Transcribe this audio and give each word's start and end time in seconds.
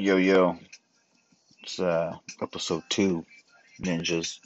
Yo, 0.00 0.16
yo, 0.16 0.56
it's 1.64 1.80
uh, 1.80 2.16
episode 2.40 2.84
two, 2.88 3.26
ninjas. 3.82 4.38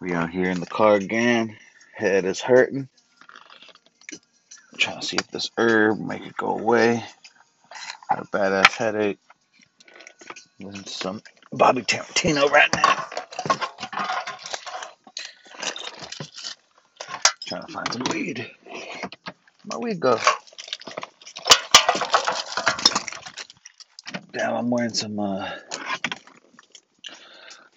We 0.00 0.12
out 0.12 0.30
here 0.30 0.50
in 0.50 0.58
the 0.58 0.66
car 0.66 0.96
again. 0.96 1.56
Head 1.94 2.24
is 2.24 2.40
hurting. 2.40 2.88
trying 4.76 4.98
to 4.98 5.06
see 5.06 5.18
if 5.20 5.28
this 5.28 5.52
herb 5.56 6.00
make 6.00 6.26
it 6.26 6.36
go 6.36 6.58
away. 6.58 7.04
Got 8.10 8.24
a 8.24 8.24
badass 8.24 8.72
headache. 8.72 9.20
Listen 10.58 10.82
to 10.82 10.90
some 10.90 11.22
Bobby 11.52 11.82
Tarantino 11.82 12.50
right 12.50 12.74
now. 12.74 13.04
Trying 17.46 17.66
to 17.66 17.72
find 17.72 17.92
some 17.92 18.02
weed. 18.10 18.50
My 19.64 19.78
weed 19.78 20.00
go. 20.00 20.18
Damn, 24.32 24.54
I'm 24.54 24.70
wearing 24.70 24.94
some 24.94 25.18
uh, 25.18 25.50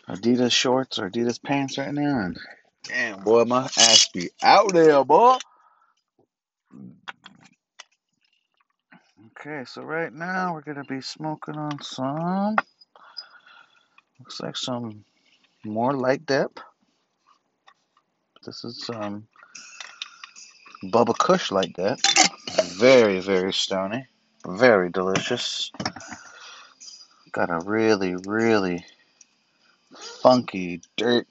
Adidas 0.07 0.53
shorts 0.53 0.99
or 0.99 1.09
Adidas 1.09 1.41
pants 1.41 1.77
right 1.77 1.93
now, 1.93 2.19
and 2.19 2.37
damn, 2.83 3.23
boy, 3.25 3.43
my 3.43 3.63
ass 3.63 4.07
be 4.13 4.29
out 4.41 4.73
there, 4.73 5.03
boy. 5.03 5.37
Okay, 9.31 9.65
so 9.65 9.83
right 9.83 10.13
now 10.13 10.53
we're 10.53 10.61
gonna 10.61 10.85
be 10.85 11.01
smoking 11.01 11.55
on 11.55 11.81
some. 11.81 12.55
Looks 14.19 14.39
like 14.39 14.55
some 14.55 15.03
more 15.65 15.93
light 15.93 16.25
dep. 16.25 16.59
This 18.45 18.63
is 18.63 18.85
some 18.85 19.27
Bubba 20.85 21.17
Kush 21.17 21.51
light 21.51 21.73
dep. 21.73 21.99
Very, 22.77 23.19
very 23.19 23.51
stony. 23.51 24.07
Very 24.47 24.89
delicious. 24.89 25.71
Got 27.35 27.49
a 27.49 27.59
really, 27.59 28.15
really 28.15 28.85
funky, 29.93 30.79
dirt, 30.95 31.27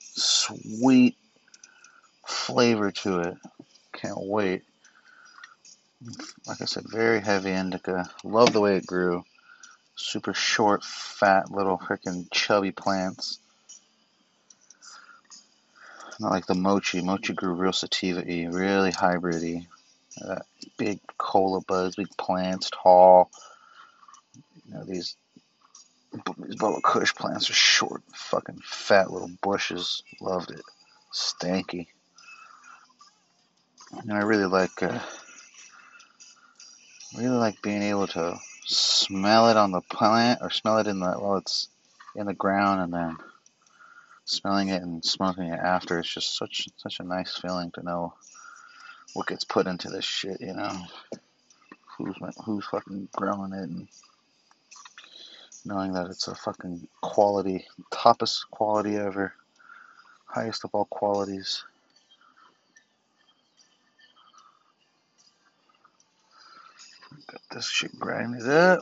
sweet 0.00 1.16
flavor 2.26 2.90
to 2.90 3.20
it. 3.20 3.36
Can't 3.94 4.20
wait. 4.20 4.64
Like 6.46 6.60
I 6.60 6.66
said, 6.66 6.84
very 6.86 7.22
heavy 7.22 7.52
indica. 7.52 8.10
Love 8.22 8.52
the 8.52 8.60
way 8.60 8.76
it 8.76 8.86
grew. 8.86 9.24
Super 9.96 10.34
short, 10.34 10.84
fat, 10.84 11.50
little 11.50 11.78
freaking 11.78 12.30
chubby 12.30 12.70
plants. 12.70 13.38
Not 16.20 16.32
like 16.32 16.44
the 16.44 16.54
mochi. 16.54 17.00
Mochi 17.00 17.32
grew 17.32 17.54
real 17.54 17.72
sativa-y, 17.72 18.46
really 18.50 18.90
hybrid-y. 18.90 19.66
Uh, 20.22 20.40
big 20.76 21.00
cola 21.16 21.62
buds, 21.62 21.96
big 21.96 22.14
plants, 22.18 22.70
tall. 22.70 23.30
You 24.72 24.78
know, 24.78 24.84
these 24.84 25.16
these 26.12 26.56
Bubba 26.56 26.82
Kush 26.82 27.14
plants 27.14 27.50
are 27.50 27.54
short, 27.54 28.02
fucking 28.14 28.60
fat 28.64 29.10
little 29.10 29.30
bushes. 29.42 30.02
Loved 30.20 30.50
it. 30.50 30.62
Stanky. 31.12 31.88
And 34.00 34.12
I 34.12 34.22
really 34.22 34.46
like 34.46 34.82
uh, 34.82 34.98
really 37.16 37.36
like 37.36 37.60
being 37.60 37.82
able 37.82 38.06
to 38.08 38.38
smell 38.64 39.50
it 39.50 39.56
on 39.56 39.72
the 39.72 39.82
plant 39.82 40.40
or 40.42 40.50
smell 40.50 40.78
it 40.78 40.86
in 40.86 41.00
the 41.00 41.12
while 41.12 41.36
it's 41.36 41.68
in 42.14 42.26
the 42.26 42.34
ground 42.34 42.80
and 42.80 42.92
then 42.92 43.16
smelling 44.24 44.68
it 44.68 44.82
and 44.82 45.04
smoking 45.04 45.44
it 45.44 45.60
after. 45.60 45.98
It's 45.98 46.12
just 46.12 46.36
such 46.36 46.68
such 46.76 47.00
a 47.00 47.04
nice 47.04 47.36
feeling 47.36 47.70
to 47.72 47.82
know 47.82 48.14
what 49.12 49.26
gets 49.26 49.44
put 49.44 49.66
into 49.66 49.90
this 49.90 50.04
shit, 50.04 50.40
you 50.40 50.54
know. 50.54 50.72
Who's 51.98 52.16
who's 52.44 52.64
fucking 52.64 53.08
growing 53.14 53.52
it 53.52 53.68
and 53.68 53.88
knowing 55.64 55.92
that 55.92 56.06
it's 56.06 56.28
a 56.28 56.34
fucking 56.34 56.86
quality, 57.00 57.66
toppest 57.92 58.40
quality 58.50 58.96
ever, 58.96 59.34
highest 60.26 60.64
of 60.64 60.70
all 60.74 60.86
qualities. 60.86 61.64
Got 67.30 67.40
this 67.52 67.68
shit 67.68 67.98
grinded 67.98 68.48
up, 68.48 68.80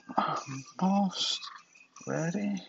almost 0.78 1.40
ready. 2.06 2.62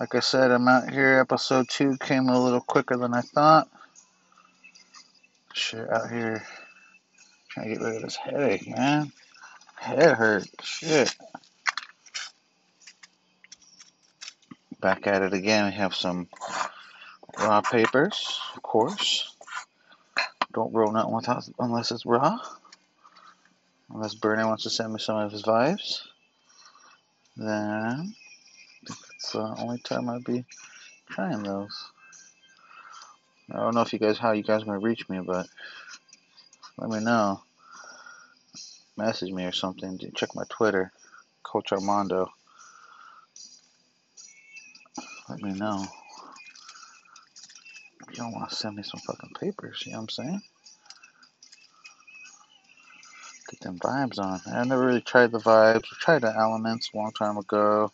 Like 0.00 0.14
I 0.14 0.20
said, 0.20 0.50
I'm 0.50 0.66
out 0.66 0.90
here. 0.90 1.20
Episode 1.20 1.68
two 1.68 1.96
came 1.98 2.28
a 2.28 2.42
little 2.42 2.60
quicker 2.60 2.96
than 2.96 3.14
I 3.14 3.20
thought. 3.20 3.68
Shit, 5.52 5.88
out 5.88 6.10
here 6.10 6.42
trying 7.48 7.68
to 7.68 7.74
get 7.74 7.84
rid 7.84 7.96
of 7.96 8.02
this 8.02 8.16
headache, 8.16 8.68
man. 8.68 9.12
Head 9.76 10.16
hurt. 10.16 10.46
Shit. 10.62 11.14
Back 14.84 15.06
at 15.06 15.22
it 15.22 15.32
again. 15.32 15.64
We 15.64 15.72
have 15.78 15.94
some 15.94 16.28
raw 17.38 17.62
papers, 17.62 18.38
of 18.54 18.62
course. 18.62 19.34
Don't 20.52 20.74
roll 20.74 20.92
nothing 20.92 21.14
without, 21.14 21.48
unless 21.58 21.90
it's 21.90 22.04
raw. 22.04 22.38
Unless 23.88 24.16
Berner 24.16 24.46
wants 24.46 24.64
to 24.64 24.70
send 24.70 24.92
me 24.92 24.98
some 24.98 25.16
of 25.16 25.32
his 25.32 25.42
vibes. 25.42 26.02
Then, 27.34 28.14
it's 28.82 29.32
the 29.32 29.54
only 29.56 29.78
time 29.78 30.10
I'd 30.10 30.22
be 30.22 30.44
trying 31.08 31.42
those. 31.44 31.88
I 33.50 33.56
don't 33.56 33.74
know 33.74 33.80
if 33.80 33.94
you 33.94 33.98
guys, 33.98 34.18
how 34.18 34.32
you 34.32 34.42
guys 34.42 34.60
are 34.60 34.66
going 34.66 34.80
to 34.80 34.84
reach 34.84 35.08
me, 35.08 35.18
but 35.20 35.46
let 36.76 36.90
me 36.90 37.02
know. 37.02 37.40
Message 38.98 39.32
me 39.32 39.46
or 39.46 39.52
something. 39.52 39.98
Check 40.14 40.34
my 40.34 40.44
Twitter, 40.50 40.92
Coach 41.42 41.72
Armando 41.72 42.28
let 45.34 45.42
me 45.42 45.58
know. 45.58 45.84
You 48.10 48.16
don't 48.16 48.32
want 48.32 48.50
to 48.50 48.54
send 48.54 48.76
me 48.76 48.84
some 48.84 49.00
fucking 49.00 49.32
papers, 49.40 49.82
you 49.84 49.92
know 49.92 49.98
what 49.98 50.02
I'm 50.02 50.08
saying? 50.10 50.42
Get 53.50 53.60
them 53.60 53.78
vibes 53.78 54.18
on. 54.20 54.40
I 54.46 54.64
never 54.64 54.86
really 54.86 55.00
tried 55.00 55.32
the 55.32 55.40
vibes. 55.40 55.86
I 55.92 55.96
tried 55.98 56.22
the 56.22 56.32
elements 56.36 56.90
a 56.94 56.96
long 56.96 57.10
time 57.12 57.36
ago. 57.36 57.90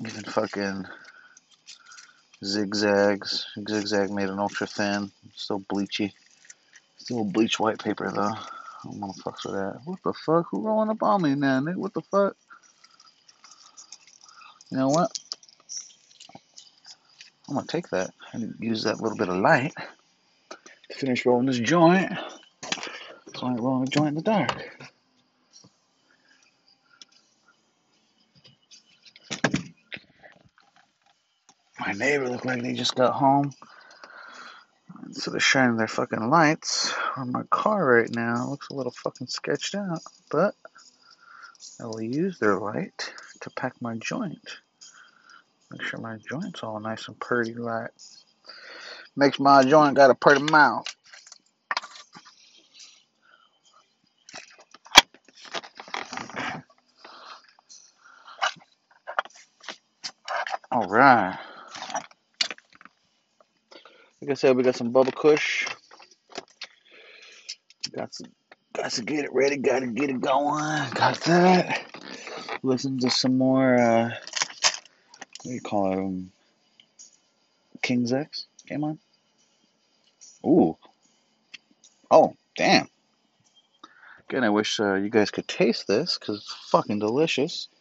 Even 0.00 0.24
fucking 0.24 0.86
zigzags. 2.44 3.46
Zigzag 3.68 4.10
made 4.10 4.28
an 4.28 4.40
ultra 4.40 4.66
thin. 4.66 5.12
Still 5.36 5.60
bleachy. 5.60 6.12
Still 6.98 7.24
bleach 7.24 7.60
white 7.60 7.78
paper 7.78 8.10
though. 8.10 8.22
I 8.22 8.46
don't 8.84 9.00
want 9.00 9.14
to 9.14 9.22
fuck 9.22 9.44
with 9.44 9.54
that. 9.54 9.80
What 9.84 10.00
the 10.02 10.12
fuck? 10.12 10.46
Who 10.50 10.62
rolling 10.62 10.90
up 10.90 11.04
on 11.04 11.22
me 11.22 11.36
now, 11.36 11.60
nigga? 11.60 11.76
What 11.76 11.94
the 11.94 12.02
fuck? 12.02 12.36
You 14.72 14.78
know 14.78 14.88
what? 14.88 15.12
I'm 17.46 17.56
gonna 17.56 17.66
take 17.66 17.90
that 17.90 18.14
and 18.32 18.54
use 18.58 18.84
that 18.84 19.02
little 19.02 19.18
bit 19.18 19.28
of 19.28 19.36
light 19.36 19.74
to 20.88 20.96
finish 20.96 21.26
rolling 21.26 21.44
this 21.44 21.58
joint. 21.58 22.10
So 23.36 23.48
I 23.48 23.54
rolling 23.56 23.82
a 23.82 23.90
joint 23.90 24.08
in 24.08 24.14
the 24.14 24.22
dark. 24.22 24.88
My 31.78 31.92
neighbor 31.92 32.30
looked 32.30 32.46
like 32.46 32.62
they 32.62 32.72
just 32.72 32.94
got 32.94 33.12
home. 33.12 33.52
So 35.10 35.30
they're 35.30 35.38
shining 35.38 35.76
their 35.76 35.86
fucking 35.86 36.30
lights 36.30 36.94
on 37.18 37.30
my 37.30 37.42
car 37.50 37.84
right 37.84 38.10
now. 38.10 38.44
It 38.46 38.48
looks 38.48 38.70
a 38.70 38.74
little 38.74 38.92
fucking 38.92 39.26
sketched 39.26 39.74
out, 39.74 40.00
but 40.30 40.54
I 41.78 41.84
will 41.84 42.00
use 42.00 42.38
their 42.38 42.58
light 42.58 43.12
to 43.42 43.50
pack 43.50 43.74
my 43.80 43.96
joint. 43.96 44.58
Make 45.70 45.82
sure 45.82 46.00
my 46.00 46.18
joint's 46.28 46.62
all 46.62 46.80
nice 46.80 47.08
and 47.08 47.18
pretty 47.18 47.54
like. 47.54 47.90
Makes 49.16 49.38
my 49.40 49.62
joint 49.64 49.96
got 49.96 50.10
a 50.10 50.14
pretty 50.14 50.42
mouth. 50.42 50.86
All 60.70 60.86
right. 60.88 61.38
Like 64.22 64.30
I 64.30 64.34
said, 64.34 64.56
we 64.56 64.62
got 64.62 64.76
some 64.76 64.92
Bubba 64.92 65.14
Kush. 65.14 65.66
Got 67.94 68.14
some, 68.14 68.28
got 68.72 68.90
to 68.92 69.02
get 69.02 69.24
it 69.24 69.34
ready. 69.34 69.56
Got 69.58 69.80
to 69.80 69.88
get 69.88 70.08
it 70.08 70.20
going. 70.20 70.90
Got 70.94 71.20
that. 71.22 71.91
Listen 72.62 72.98
to 72.98 73.10
some 73.10 73.38
more. 73.38 73.76
Uh, 73.76 74.10
what 74.10 75.42
do 75.42 75.50
you 75.50 75.60
call 75.60 75.92
it? 75.92 75.98
Um, 75.98 76.30
King's 77.82 78.12
X 78.12 78.46
came 78.68 78.84
on. 78.84 78.98
Ooh. 80.46 80.76
Oh, 82.10 82.34
damn. 82.56 82.88
Again, 84.28 84.44
I 84.44 84.50
wish 84.50 84.78
uh, 84.78 84.94
you 84.94 85.10
guys 85.10 85.30
could 85.30 85.48
taste 85.48 85.86
this 85.88 86.18
because 86.18 86.36
it's 86.38 86.70
fucking 86.70 86.98
delicious. 86.98 87.68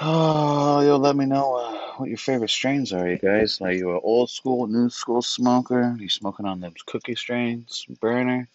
Oh, 0.00 0.80
you'll 0.80 0.98
let 0.98 1.16
me 1.16 1.26
know 1.26 1.54
uh, 1.54 1.78
what 1.98 2.08
your 2.08 2.16
favorite 2.16 2.48
strains 2.48 2.94
are, 2.94 3.06
you 3.08 3.18
guys. 3.18 3.60
Are 3.60 3.70
you 3.70 3.92
an 3.92 4.00
old 4.02 4.30
school, 4.30 4.66
new 4.66 4.88
school 4.88 5.20
smoker? 5.20 5.82
Are 5.82 5.96
you 5.98 6.08
smoking 6.08 6.46
on 6.46 6.60
those 6.60 6.72
cookie 6.86 7.14
strains, 7.14 7.84
Berner? 8.00 8.48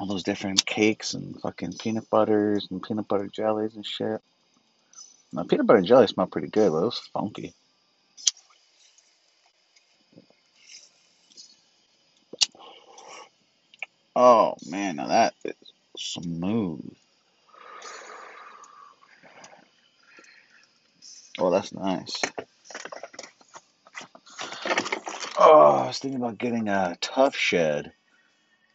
All 0.00 0.06
those 0.06 0.22
different 0.22 0.64
cakes 0.64 1.12
and 1.12 1.38
fucking 1.42 1.74
peanut 1.74 2.08
butters 2.08 2.66
and 2.70 2.82
peanut 2.82 3.06
butter 3.06 3.28
jellies 3.28 3.76
and 3.76 3.84
shit. 3.84 4.22
Now, 5.30 5.42
peanut 5.42 5.66
butter 5.66 5.82
jelly 5.82 6.06
smelled 6.06 6.32
pretty 6.32 6.48
good, 6.48 6.72
but 6.72 6.78
it 6.78 6.84
was 6.86 6.98
funky. 7.12 7.52
Oh 14.16 14.54
man, 14.70 14.96
now 14.96 15.08
that 15.08 15.34
is 15.44 15.54
smooth. 15.98 16.80
Oh, 21.38 21.50
that's 21.50 21.74
nice. 21.74 22.20
Oh, 25.38 25.82
I 25.82 25.86
was 25.88 25.98
thinking 25.98 26.20
about 26.20 26.38
getting 26.38 26.68
a 26.68 26.96
Tuff 27.00 27.36
Shed 27.36 27.92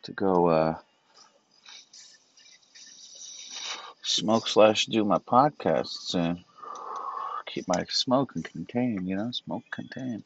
to 0.03 0.11
go 0.13 0.47
uh, 0.47 0.77
smoke 4.15 4.47
slash 4.47 4.85
do 4.85 5.03
my 5.03 5.17
podcast 5.17 5.87
soon. 5.87 6.45
Keep 7.47 7.67
my 7.67 7.83
smoke 7.89 8.33
and 8.35 8.45
contained, 8.45 9.07
you 9.07 9.17
know, 9.17 9.31
smoke 9.31 9.63
contained. 9.71 10.23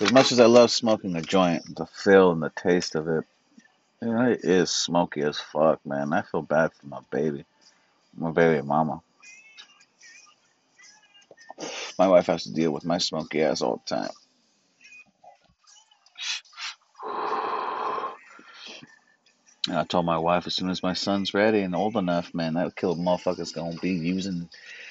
As 0.00 0.12
much 0.12 0.32
as 0.32 0.40
I 0.40 0.46
love 0.46 0.72
smoking 0.72 1.14
a 1.14 1.22
joint, 1.22 1.76
the 1.76 1.86
feel 1.86 2.32
and 2.32 2.42
the 2.42 2.50
taste 2.50 2.96
of 2.96 3.06
it, 3.06 3.24
you 4.02 4.08
know, 4.08 4.30
it 4.30 4.40
is 4.44 4.70
smoky 4.70 5.20
as 5.22 5.38
fuck, 5.38 5.84
man. 5.86 6.12
I 6.12 6.22
feel 6.22 6.42
bad 6.42 6.72
for 6.74 6.86
my 6.86 7.00
baby, 7.10 7.44
my 8.16 8.32
baby 8.32 8.66
mama. 8.66 9.00
My 11.98 12.08
wife 12.08 12.26
has 12.26 12.44
to 12.44 12.52
deal 12.52 12.72
with 12.72 12.84
my 12.84 12.98
smoky 12.98 13.42
ass 13.42 13.62
all 13.62 13.82
the 13.86 13.96
time. 13.96 14.10
And 19.70 19.78
I 19.78 19.84
told 19.84 20.04
my 20.04 20.18
wife 20.18 20.48
as 20.48 20.56
soon 20.56 20.68
as 20.68 20.82
my 20.82 20.94
son's 20.94 21.32
ready 21.32 21.60
and 21.60 21.76
old 21.76 21.94
enough, 21.94 22.34
man, 22.34 22.54
that 22.54 22.74
killer 22.74 22.96
motherfucker's 22.96 23.52
gonna 23.52 23.76
be 23.76 23.92
using 23.92 24.48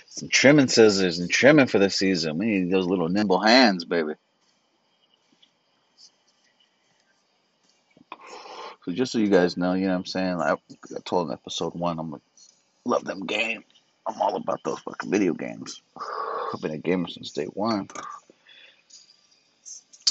some 0.07 0.29
trimming 0.29 0.69
scissors 0.69 1.19
and 1.19 1.29
trimming 1.29 1.67
for 1.67 1.79
the 1.79 1.89
season. 1.89 2.37
We 2.37 2.45
need 2.45 2.71
those 2.71 2.85
little 2.87 3.09
nimble 3.09 3.41
hands, 3.41 3.83
baby. 3.83 4.13
So 8.85 8.93
just 8.93 9.11
so 9.11 9.17
you 9.17 9.27
guys 9.27 9.57
know, 9.57 9.73
you 9.73 9.87
know 9.87 9.89
what 9.89 9.97
I'm 9.97 10.05
saying? 10.05 10.39
I, 10.39 10.53
I 10.53 10.99
told 11.03 11.27
in 11.27 11.33
episode 11.33 11.75
one, 11.75 11.99
I'm 11.99 12.11
like, 12.11 12.21
love 12.85 13.03
them 13.03 13.25
game. 13.25 13.65
I'm 14.07 14.21
all 14.21 14.37
about 14.37 14.63
those 14.63 14.79
fucking 14.79 15.11
video 15.11 15.33
games. 15.33 15.81
I've 16.53 16.61
been 16.61 16.71
a 16.71 16.77
gamer 16.77 17.09
since 17.09 17.31
day 17.33 17.47
one. 17.47 17.89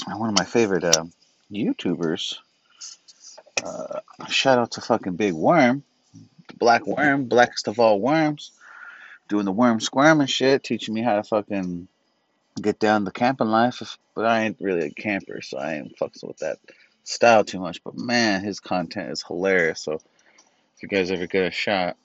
And 0.05 0.19
one 0.19 0.29
of 0.29 0.37
my 0.37 0.45
favorite 0.45 0.83
uh, 0.83 1.05
YouTubers, 1.51 2.37
uh, 3.63 3.99
shout 4.27 4.59
out 4.59 4.71
to 4.71 4.81
fucking 4.81 5.15
Big 5.15 5.33
Worm, 5.33 5.83
the 6.47 6.53
Black 6.55 6.85
Worm, 6.85 7.25
blackest 7.25 7.67
of 7.67 7.79
all 7.79 7.99
worms, 7.99 8.51
doing 9.27 9.45
the 9.45 9.51
worm 9.51 9.79
squirm 9.79 10.19
and 10.21 10.29
shit, 10.29 10.63
teaching 10.63 10.93
me 10.93 11.01
how 11.01 11.15
to 11.15 11.23
fucking 11.23 11.87
get 12.61 12.79
down 12.79 13.03
the 13.03 13.11
camping 13.11 13.47
life. 13.47 13.97
But 14.15 14.25
I 14.25 14.43
ain't 14.43 14.57
really 14.59 14.87
a 14.87 14.91
camper, 14.91 15.41
so 15.41 15.57
I 15.57 15.75
ain't 15.75 15.97
fucking 15.97 16.27
with 16.27 16.39
that 16.39 16.57
style 17.03 17.43
too 17.43 17.59
much. 17.59 17.83
But 17.83 17.97
man, 17.97 18.43
his 18.43 18.59
content 18.59 19.11
is 19.11 19.23
hilarious. 19.23 19.81
So 19.81 19.93
if 19.93 20.83
you 20.83 20.89
guys 20.89 21.11
ever 21.11 21.27
get 21.27 21.47
a 21.47 21.51
shot, 21.51 21.97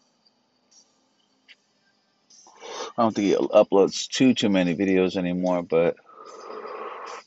I 2.96 3.02
don't 3.02 3.14
think 3.14 3.28
he 3.28 3.34
uploads 3.34 4.08
too 4.08 4.34
too 4.34 4.48
many 4.48 4.74
videos 4.74 5.16
anymore, 5.16 5.62
but 5.62 5.96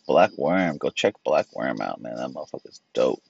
Black 0.08 0.32
Worm, 0.38 0.78
go 0.78 0.90
check 0.90 1.16
Black 1.26 1.48
Worm 1.54 1.82
out, 1.82 2.02
man. 2.02 2.16
That 2.16 2.30
motherfucker's 2.30 2.82
dope. 2.94 3.22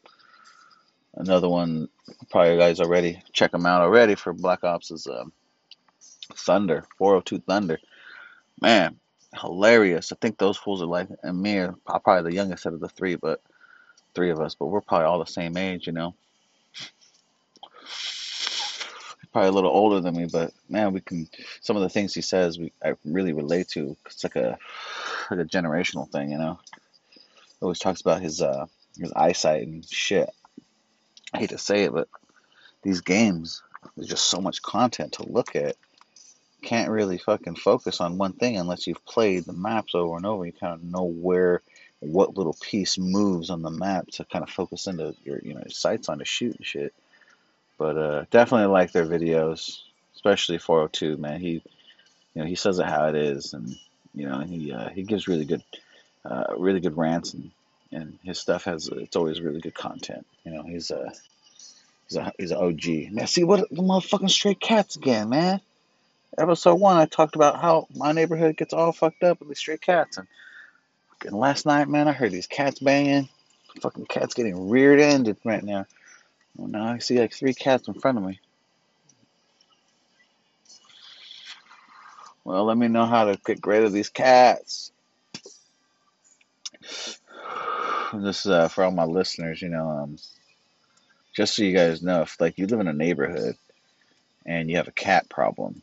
Another 1.17 1.49
one, 1.49 1.89
probably 2.29 2.53
you 2.53 2.59
guys 2.59 2.79
already 2.79 3.21
check 3.33 3.51
them 3.51 3.65
out 3.65 3.81
already 3.81 4.13
for 4.13 4.33
Black 4.33 4.63
Ops 4.63 4.91
is 4.91 5.07
um, 5.07 5.33
Thunder, 6.33 6.85
402 6.99 7.39
Thunder. 7.39 7.79
Man, 8.61 8.99
hilarious. 9.33 10.11
I 10.11 10.17
think 10.21 10.37
those 10.37 10.57
fools 10.57 10.81
are 10.83 10.87
like, 10.87 11.09
and 11.23 11.41
me 11.41 11.57
are 11.57 11.75
probably 12.03 12.29
the 12.29 12.35
youngest 12.35 12.67
out 12.67 12.73
of 12.73 12.79
the 12.79 12.89
three, 12.89 13.15
but 13.15 13.41
three 14.13 14.29
of 14.29 14.39
us, 14.39 14.53
but 14.53 14.67
we're 14.67 14.81
probably 14.81 15.05
all 15.05 15.19
the 15.19 15.25
same 15.25 15.57
age, 15.57 15.87
you 15.87 15.93
know. 15.93 16.13
Probably 19.33 19.49
a 19.49 19.53
little 19.53 19.71
older 19.71 19.99
than 19.99 20.15
me, 20.15 20.25
but 20.31 20.51
man, 20.69 20.93
we 20.93 21.01
can. 21.01 21.27
Some 21.61 21.75
of 21.75 21.83
the 21.83 21.89
things 21.89 22.13
he 22.13 22.21
says, 22.21 22.57
we 22.57 22.71
I 22.83 22.93
really 23.03 23.33
relate 23.33 23.69
to. 23.69 23.95
It's 24.05 24.23
like 24.23 24.35
a 24.35 24.57
like 25.29 25.39
a 25.39 25.45
generational 25.45 26.09
thing, 26.09 26.31
you 26.31 26.37
know. 26.37 26.59
Always 27.61 27.79
talks 27.79 28.01
about 28.01 28.21
his 28.21 28.41
uh 28.41 28.65
his 28.97 29.11
eyesight 29.13 29.67
and 29.67 29.85
shit. 29.85 30.29
I 31.33 31.39
hate 31.39 31.49
to 31.49 31.57
say 31.57 31.83
it, 31.83 31.93
but 31.93 32.07
these 32.83 33.01
games, 33.01 33.61
there's 33.95 34.09
just 34.09 34.25
so 34.25 34.39
much 34.39 34.61
content 34.61 35.13
to 35.13 35.27
look 35.27 35.55
at. 35.55 35.75
Can't 36.61 36.89
really 36.89 37.17
fucking 37.17 37.55
focus 37.55 38.01
on 38.01 38.17
one 38.17 38.33
thing 38.33 38.57
unless 38.57 38.87
you've 38.87 39.05
played 39.05 39.45
the 39.45 39.53
maps 39.53 39.93
over 39.93 40.17
and 40.17 40.25
over. 40.25 40.45
You 40.45 40.53
kind 40.53 40.73
of 40.73 40.83
know 40.83 41.03
where, 41.03 41.61
what 41.99 42.35
little 42.37 42.57
piece 42.59 42.97
moves 42.97 43.49
on 43.49 43.61
the 43.61 43.69
map 43.69 44.07
to 44.13 44.25
kind 44.25 44.43
of 44.43 44.49
focus 44.49 44.87
into 44.87 45.15
your, 45.23 45.39
you 45.43 45.53
know, 45.53 45.63
sights 45.69 46.09
on 46.09 46.19
to 46.19 46.25
shoot 46.25 46.55
and 46.55 46.65
shit. 46.65 46.93
But 47.77 47.97
uh, 47.97 48.25
definitely 48.31 48.67
like 48.67 48.91
their 48.91 49.05
videos, 49.05 49.79
especially 50.15 50.57
402. 50.57 51.17
Man, 51.17 51.39
he, 51.39 51.49
you 51.51 51.61
know, 52.41 52.45
he 52.45 52.55
says 52.55 52.79
it 52.79 52.85
how 52.85 53.07
it 53.07 53.15
is, 53.15 53.53
and 53.53 53.75
you 54.15 54.27
know, 54.27 54.39
he 54.39 54.71
uh, 54.71 54.89
he 54.89 55.03
gives 55.03 55.27
really 55.27 55.45
good, 55.45 55.63
uh, 56.25 56.55
really 56.57 56.79
good 56.79 56.97
rants 56.97 57.33
and 57.33 57.51
and 57.91 58.17
his 58.23 58.39
stuff 58.39 58.63
has 58.65 58.89
it's 58.91 59.15
always 59.15 59.41
really 59.41 59.61
good 59.61 59.75
content. 59.75 60.25
You 60.43 60.51
know, 60.51 60.63
he's 60.63 60.91
a 60.91 61.11
he's 62.07 62.17
a 62.17 62.31
he's 62.37 62.51
an 62.51 62.57
OG. 62.57 63.11
Man, 63.11 63.27
see 63.27 63.43
what 63.43 63.69
the 63.69 63.81
motherfucking 63.81 64.29
stray 64.29 64.55
cats 64.55 64.95
again, 64.95 65.29
man. 65.29 65.61
Episode 66.37 66.75
one, 66.75 66.97
I 66.97 67.05
talked 67.05 67.35
about 67.35 67.59
how 67.61 67.87
my 67.95 68.11
neighborhood 68.11 68.57
gets 68.57 68.73
all 68.73 68.91
fucked 68.91 69.23
up 69.23 69.39
with 69.39 69.49
these 69.49 69.59
stray 69.59 69.77
cats, 69.77 70.17
and 70.17 70.27
fucking 71.09 71.37
last 71.37 71.65
night, 71.65 71.87
man, 71.87 72.07
I 72.07 72.13
heard 72.13 72.31
these 72.31 72.47
cats 72.47 72.79
banging. 72.79 73.29
Fucking 73.81 74.07
cats 74.07 74.33
getting 74.33 74.69
reared 74.69 74.99
ended 74.99 75.37
right 75.43 75.63
now. 75.63 75.85
Well, 76.55 76.67
now 76.67 76.93
I 76.93 76.97
see 76.97 77.19
like 77.19 77.33
three 77.33 77.53
cats 77.53 77.87
in 77.87 77.93
front 77.93 78.17
of 78.17 78.23
me. 78.23 78.39
Well, 82.43 82.65
let 82.65 82.77
me 82.77 82.87
know 82.87 83.05
how 83.05 83.25
to 83.25 83.37
get 83.45 83.65
rid 83.67 83.83
of 83.83 83.91
these 83.91 84.09
cats. 84.09 84.91
This 88.13 88.45
is 88.45 88.51
uh, 88.51 88.67
for 88.67 88.83
all 88.83 88.91
my 88.91 89.05
listeners, 89.05 89.61
you 89.61 89.69
know, 89.69 89.89
um, 89.89 90.17
just 91.35 91.55
so 91.55 91.63
you 91.63 91.75
guys 91.75 92.01
know, 92.01 92.21
if 92.21 92.39
like 92.39 92.57
you 92.57 92.67
live 92.67 92.79
in 92.79 92.87
a 92.87 92.93
neighborhood 92.93 93.55
and 94.45 94.69
you 94.69 94.77
have 94.77 94.87
a 94.87 94.93
cat 94.93 95.29
problem 95.29 95.81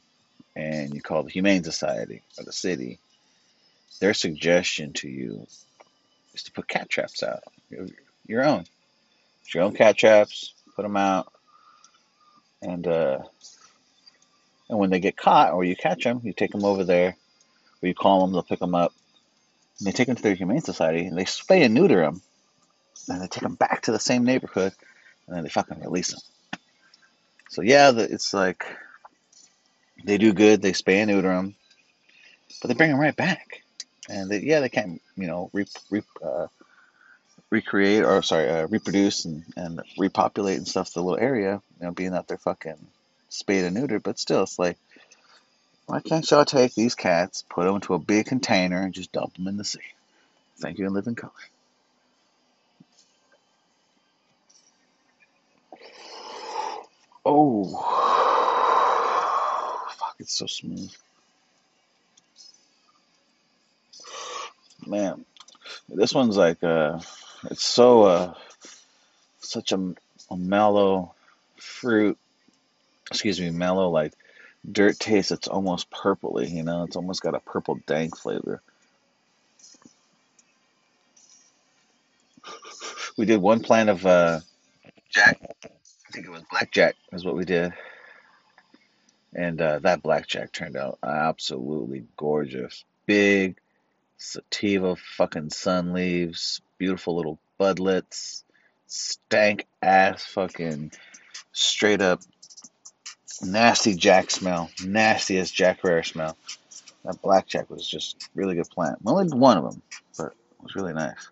and 0.57 0.95
you 0.95 1.01
call 1.01 1.23
the 1.23 1.31
Humane 1.31 1.65
Society 1.65 2.23
or 2.39 2.45
the 2.45 2.53
city, 2.53 2.99
their 4.01 4.15
suggestion 4.15 4.93
to 4.95 5.09
you 5.09 5.47
is 6.35 6.45
to 6.45 6.53
put 6.53 6.69
cat 6.69 6.89
traps 6.89 7.23
out, 7.23 7.43
your, 8.27 8.45
own, 8.45 8.65
your 9.53 9.65
own 9.65 9.75
cat 9.75 9.97
traps, 9.97 10.55
put 10.75 10.83
them 10.83 10.97
out, 10.97 11.33
and 12.63 12.87
uh, 12.87 13.19
and 14.69 14.79
when 14.79 14.91
they 14.91 15.01
get 15.01 15.17
caught 15.17 15.53
or 15.53 15.65
you 15.65 15.77
catch 15.77 16.05
them, 16.05 16.21
you 16.25 16.33
take 16.33 16.53
them 16.53 16.65
over 16.65 16.85
there, 16.85 17.17
or 17.83 17.87
you 17.87 17.95
call 17.95 18.21
them, 18.21 18.33
they'll 18.33 18.43
pick 18.43 18.61
them 18.61 18.75
up, 18.75 18.93
and 19.79 19.87
they 19.87 19.93
take 19.93 20.07
them 20.07 20.17
to 20.17 20.23
their 20.23 20.35
Humane 20.35 20.61
Society, 20.61 21.07
and 21.07 21.17
they 21.17 21.25
spay 21.25 21.65
and 21.65 21.75
neuter 21.75 22.01
them, 22.01 22.23
and 23.09 23.21
they 23.21 23.27
take 23.27 23.43
them 23.43 23.57
back 23.57 23.83
to 23.83 23.93
the 23.93 23.99
same 23.99 24.25
neighborhood, 24.25 24.73
and 25.27 25.37
then 25.37 25.43
they 25.43 25.51
fucking 25.51 25.81
release 25.81 26.13
them. 26.13 26.21
So 27.51 27.63
yeah, 27.63 27.91
the, 27.91 28.03
it's 28.05 28.33
like 28.35 28.65
they 30.05 30.19
do 30.19 30.33
good, 30.33 30.63
they 30.63 30.73
spay 30.73 30.97
and 30.97 31.11
neuter 31.11 31.29
them, 31.29 31.55
but 32.61 32.69
they 32.69 32.75
bring 32.75 32.91
them 32.91 33.01
right 33.01 33.17
back, 33.17 33.63
and 34.09 34.31
they, 34.31 34.41
yeah, 34.41 34.61
they 34.61 34.69
can't, 34.69 35.01
you 35.17 35.27
know, 35.27 35.51
re, 35.53 35.67
re, 35.91 36.03
uh, 36.23 36.47
recreate 37.51 38.05
or 38.05 38.23
sorry, 38.23 38.49
uh, 38.49 38.67
reproduce 38.67 39.25
and, 39.25 39.45
and 39.57 39.81
repopulate 39.99 40.59
and 40.59 40.69
stuff 40.69 40.93
the 40.93 41.03
little 41.03 41.23
area, 41.23 41.63
you 41.81 41.87
know, 41.87 41.93
being 41.93 42.13
that 42.13 42.27
they're 42.27 42.39
fucking 42.39 42.79
spayed 43.29 43.65
and 43.65 43.77
neutered, 43.77 44.03
but 44.03 44.19
still, 44.19 44.43
it's 44.43 44.59
like, 44.59 44.79
why 45.87 46.01
can't 46.01 46.29
y'all 46.31 46.45
take 46.45 46.75
these 46.75 46.95
cats, 46.95 47.45
put 47.49 47.65
them 47.65 47.77
into 47.77 47.95
a 47.95 47.99
big 47.99 48.27
container, 48.27 48.83
and 48.83 48.95
just 48.95 49.13
dump 49.13 49.35
them 49.35 49.49
in 49.49 49.57
the 49.57 49.65
sea? 49.65 49.81
Thank 50.59 50.79
you 50.79 50.87
and 50.87 50.95
live 50.95 51.07
in 51.07 51.15
color. 51.15 51.33
Oh, 57.27 57.65
fuck, 59.99 60.17
it's 60.19 60.35
so 60.35 60.47
smooth. 60.47 60.93
Man, 64.87 65.25
this 65.89 66.13
one's 66.13 66.37
like, 66.37 66.63
uh, 66.63 67.01
it's 67.51 67.65
so, 67.65 68.03
uh, 68.03 68.35
such 69.41 69.73
a, 69.73 69.95
a 70.31 70.37
mellow 70.37 71.15
fruit, 71.57 72.19
excuse 73.11 73.41
me, 73.41 73.51
mellow, 73.51 73.89
like 73.89 74.13
dirt 74.71 74.99
taste. 74.99 75.33
It's 75.33 75.49
almost 75.49 75.91
purpley, 75.91 76.51
you 76.51 76.63
know, 76.63 76.85
it's 76.85 76.97
almost 76.97 77.23
got 77.23 77.35
a 77.35 77.41
purple 77.41 77.79
dank 77.87 78.17
flavor. 78.17 78.61
We 83.17 83.27
did 83.27 83.41
one 83.41 83.61
plant 83.61 83.91
of, 83.91 84.05
uh, 84.05 84.41
Jack. 85.09 85.39
I 85.65 85.69
think 86.13 86.27
it 86.27 86.31
was 86.31 86.43
blackjack 86.51 86.97
is 87.13 87.25
what 87.25 87.37
we 87.37 87.45
did, 87.45 87.73
and 89.33 89.61
uh, 89.61 89.79
that 89.81 90.03
blackjack 90.03 90.51
turned 90.51 90.77
out 90.77 90.99
absolutely 91.01 92.07
gorgeous. 92.17 92.85
Big 93.07 93.57
sativa 94.17 94.97
fucking 94.97 95.51
sun 95.51 95.93
leaves, 95.93 96.61
beautiful 96.79 97.15
little 97.15 97.39
budlets, 97.59 98.43
stank 98.87 99.67
ass 99.81 100.25
fucking 100.25 100.91
straight 101.53 102.01
up 102.01 102.21
nasty 103.43 103.95
jack 103.95 104.31
smell, 104.31 104.71
Nastiest 104.85 105.55
Jack 105.55 105.83
Rare 105.85 106.03
smell. 106.03 106.37
That 107.05 107.21
blackjack 107.21 107.69
was 107.71 107.87
just 107.87 108.29
really 108.35 108.55
good 108.55 108.71
plant. 108.71 108.99
Only 109.05 109.29
one 109.37 109.59
of 109.59 109.65
them, 109.65 109.83
but 110.17 110.27
it 110.29 110.63
was 110.63 110.75
really 110.75 110.95
nice. 110.95 111.31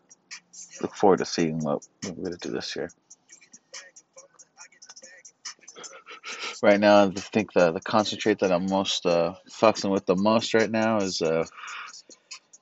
Look 0.81 0.95
forward 0.95 1.19
to 1.19 1.25
seeing 1.25 1.59
what 1.61 1.87
we're 2.05 2.25
gonna 2.25 2.37
do 2.37 2.51
this 2.51 2.77
year. 2.77 2.91
Right 6.63 6.79
now, 6.79 7.05
I 7.05 7.11
think 7.11 7.53
the 7.53 7.73
the 7.73 7.81
concentrate 7.81 8.41
that 8.41 8.53
I'm 8.53 8.67
most 8.67 9.07
uh, 9.07 9.35
fucking 9.51 9.91
with 9.91 10.07
the 10.07 10.17
most 10.17 10.55
right 10.55 10.71
now 10.71 10.99
is 10.99 11.23
uh, 11.23 11.45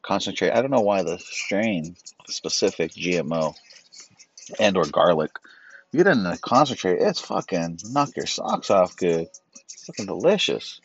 concentrate. 0.02 0.52
I 0.52 0.62
don't 0.62 0.70
know 0.70 0.80
why 0.80 1.02
the 1.02 1.18
strain 1.18 1.96
specific 2.28 2.92
GMO 2.92 3.54
and 4.58 4.76
or 4.76 4.84
garlic. 4.84 5.32
You 5.92 6.04
get 6.04 6.06
in 6.06 6.24
a 6.24 6.38
concentrate, 6.38 7.00
it's 7.00 7.20
fucking 7.20 7.78
knock 7.90 8.16
your 8.16 8.26
socks 8.26 8.70
off 8.70 8.96
good. 8.96 9.26
It's 9.64 9.84
fucking 9.86 10.06
delicious. 10.06 10.80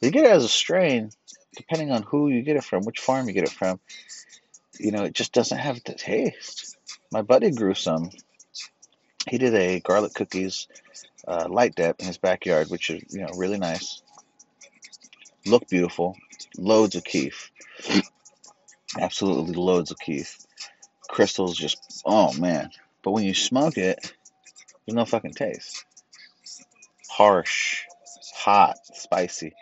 You 0.00 0.10
get 0.10 0.24
it 0.24 0.30
as 0.30 0.44
a 0.44 0.48
strain, 0.48 1.10
depending 1.56 1.90
on 1.90 2.02
who 2.02 2.28
you 2.28 2.42
get 2.42 2.56
it 2.56 2.64
from, 2.64 2.84
which 2.84 3.00
farm 3.00 3.26
you 3.26 3.34
get 3.34 3.44
it 3.44 3.52
from. 3.52 3.80
You 4.78 4.92
know, 4.92 5.04
it 5.04 5.14
just 5.14 5.32
doesn't 5.32 5.58
have 5.58 5.82
the 5.84 5.94
taste. 5.94 6.76
My 7.12 7.22
buddy 7.22 7.50
grew 7.50 7.74
some. 7.74 8.10
He 9.28 9.38
did 9.38 9.54
a 9.54 9.80
garlic 9.80 10.14
cookies 10.14 10.68
uh, 11.26 11.46
light 11.48 11.74
dep 11.74 12.00
in 12.00 12.06
his 12.06 12.18
backyard, 12.18 12.70
which 12.70 12.90
is 12.90 13.02
you 13.14 13.20
know 13.20 13.32
really 13.36 13.58
nice. 13.58 14.02
Look 15.46 15.68
beautiful. 15.68 16.16
Loads 16.56 16.96
of 16.96 17.04
keef. 17.04 17.50
Absolutely 18.98 19.54
loads 19.54 19.90
of 19.90 19.98
keef. 19.98 20.38
Crystals 21.08 21.56
just 21.56 22.02
oh 22.04 22.32
man. 22.34 22.70
But 23.04 23.12
when 23.12 23.24
you 23.24 23.34
smoke 23.34 23.76
it, 23.76 24.12
there's 24.86 24.96
no 24.96 25.04
fucking 25.04 25.34
taste. 25.34 25.84
Harsh, 27.10 27.82
hot, 28.34 28.76
spicy. 28.94 29.52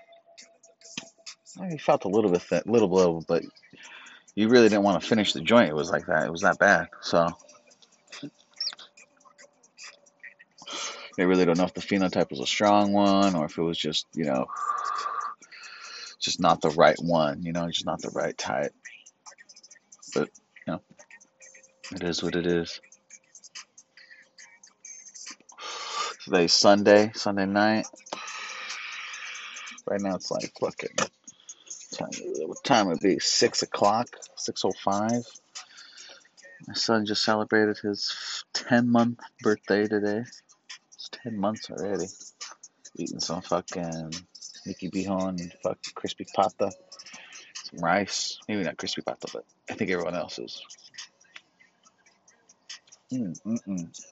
I 1.61 1.77
felt 1.77 2.05
a 2.05 2.09
little 2.09 2.31
bit, 2.31 2.43
thin, 2.43 2.63
little 2.67 2.89
bit, 2.89 3.27
but 3.27 3.43
you 4.35 4.49
really 4.49 4.69
didn't 4.69 4.85
want 4.85 5.03
to 5.03 5.07
finish 5.07 5.33
the 5.33 5.41
joint. 5.41 5.69
It 5.69 5.75
was 5.75 5.91
like 5.91 6.07
that. 6.07 6.25
It 6.25 6.31
was 6.31 6.43
that 6.43 6.59
bad. 6.59 6.89
So 7.03 7.29
they 11.19 11.27
really 11.27 11.45
don't 11.45 11.59
know 11.59 11.65
if 11.65 11.75
the 11.75 11.81
phenotype 11.81 12.31
was 12.31 12.41
a 12.41 12.47
strong 12.47 12.93
one 12.93 13.35
or 13.35 13.45
if 13.45 13.59
it 13.59 13.63
was 13.63 13.77
just, 13.77 14.07
you 14.15 14.25
know, 14.25 14.47
just 16.21 16.41
not 16.41 16.61
the 16.63 16.71
right 16.71 16.97
one. 17.01 17.43
You 17.43 17.53
know, 17.53 17.69
just 17.69 17.85
not 17.85 18.01
the 18.01 18.11
right 18.11 18.39
type. 18.39 18.73
But 20.15 20.31
you 20.67 20.75
know, 20.75 20.81
it 21.93 22.03
is 22.03 22.23
what 22.23 22.37
it 22.37 22.47
is. 22.47 22.81
Today's 26.25 26.53
Sunday, 26.53 27.11
Sunday 27.17 27.47
night. 27.47 27.85
Right 29.87 30.01
now 30.01 30.15
it's 30.15 30.31
like 30.31 30.53
fucking 30.61 30.97
time. 31.95 32.11
What 32.47 32.63
time 32.65 32.87
would 32.89 32.99
it 32.99 33.03
be? 33.03 33.19
Six 33.19 33.63
o'clock, 33.63 34.07
six 34.37 34.65
o 34.65 34.71
five. 34.85 35.25
My 36.69 36.75
son 36.75 37.07
just 37.07 37.25
celebrated 37.25 37.79
his 37.79 38.45
ten 38.55 38.89
month 38.89 39.19
birthday 39.43 39.89
today. 39.89 40.25
It's 40.95 41.11
ten 41.11 41.39
months 41.39 41.71
already. 41.71 42.07
Eating 42.97 43.21
some 43.21 43.43
fucking 43.43 44.13
Mickey 44.65 44.91
Bihon 44.91 45.41
and 45.41 45.53
fucking 45.63 45.93
crispy 45.97 46.27
pata, 46.37 46.71
some 47.65 47.81
rice. 47.81 48.39
Maybe 48.49 48.63
not 48.63 48.77
crispy 48.77 49.03
pata, 49.03 49.27
but 49.33 49.45
I 49.69 49.75
think 49.75 49.91
everyone 49.91 50.15
else 50.15 50.39
is. 50.39 50.63
Mm, 53.13 53.41
mm, 53.45 53.59
mm. 53.69 54.12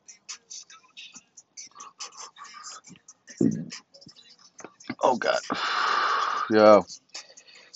Oh 5.12 5.16
god. 5.16 5.40
Yo. 6.50 6.84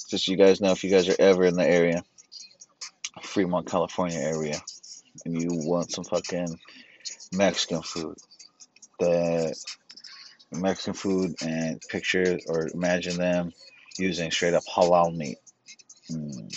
Just 0.09 0.27
so 0.27 0.31
you 0.31 0.39
guys 0.39 0.61
know 0.61 0.71
if 0.71 0.85
you 0.85 0.91
guys 0.91 1.09
are 1.09 1.17
ever 1.19 1.45
in 1.45 1.57
the 1.57 1.67
area, 1.67 2.05
Fremont, 3.23 3.67
California 3.67 4.21
area, 4.21 4.61
and 5.25 5.43
you 5.43 5.49
want 5.51 5.91
some 5.91 6.05
fucking 6.05 6.61
Mexican 7.33 7.83
food, 7.83 8.17
that 9.01 9.57
Mexican 10.53 10.93
food 10.93 11.35
and 11.45 11.81
picture 11.89 12.39
or 12.47 12.69
imagine 12.73 13.17
them 13.17 13.53
using 13.99 14.31
straight 14.31 14.55
up 14.55 14.63
halal 14.73 15.13
meat. 15.13 15.39
Mm. 16.13 16.55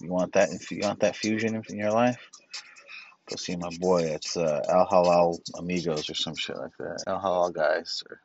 You 0.00 0.08
want 0.08 0.32
that? 0.32 0.48
If 0.52 0.70
you 0.70 0.80
want 0.84 1.00
that 1.00 1.16
fusion 1.16 1.62
in 1.68 1.76
your 1.76 1.92
life, 1.92 2.30
go 3.28 3.36
see 3.36 3.56
my 3.56 3.68
boy. 3.78 4.04
It's 4.04 4.38
uh, 4.38 4.62
Al 4.70 4.86
Halal 4.86 5.38
Amigos 5.58 6.08
or 6.08 6.14
some 6.14 6.34
shit 6.34 6.56
like 6.56 6.78
that. 6.78 7.04
Al 7.06 7.20
Halal 7.20 7.52
guys. 7.52 8.02
Or, 8.08 8.22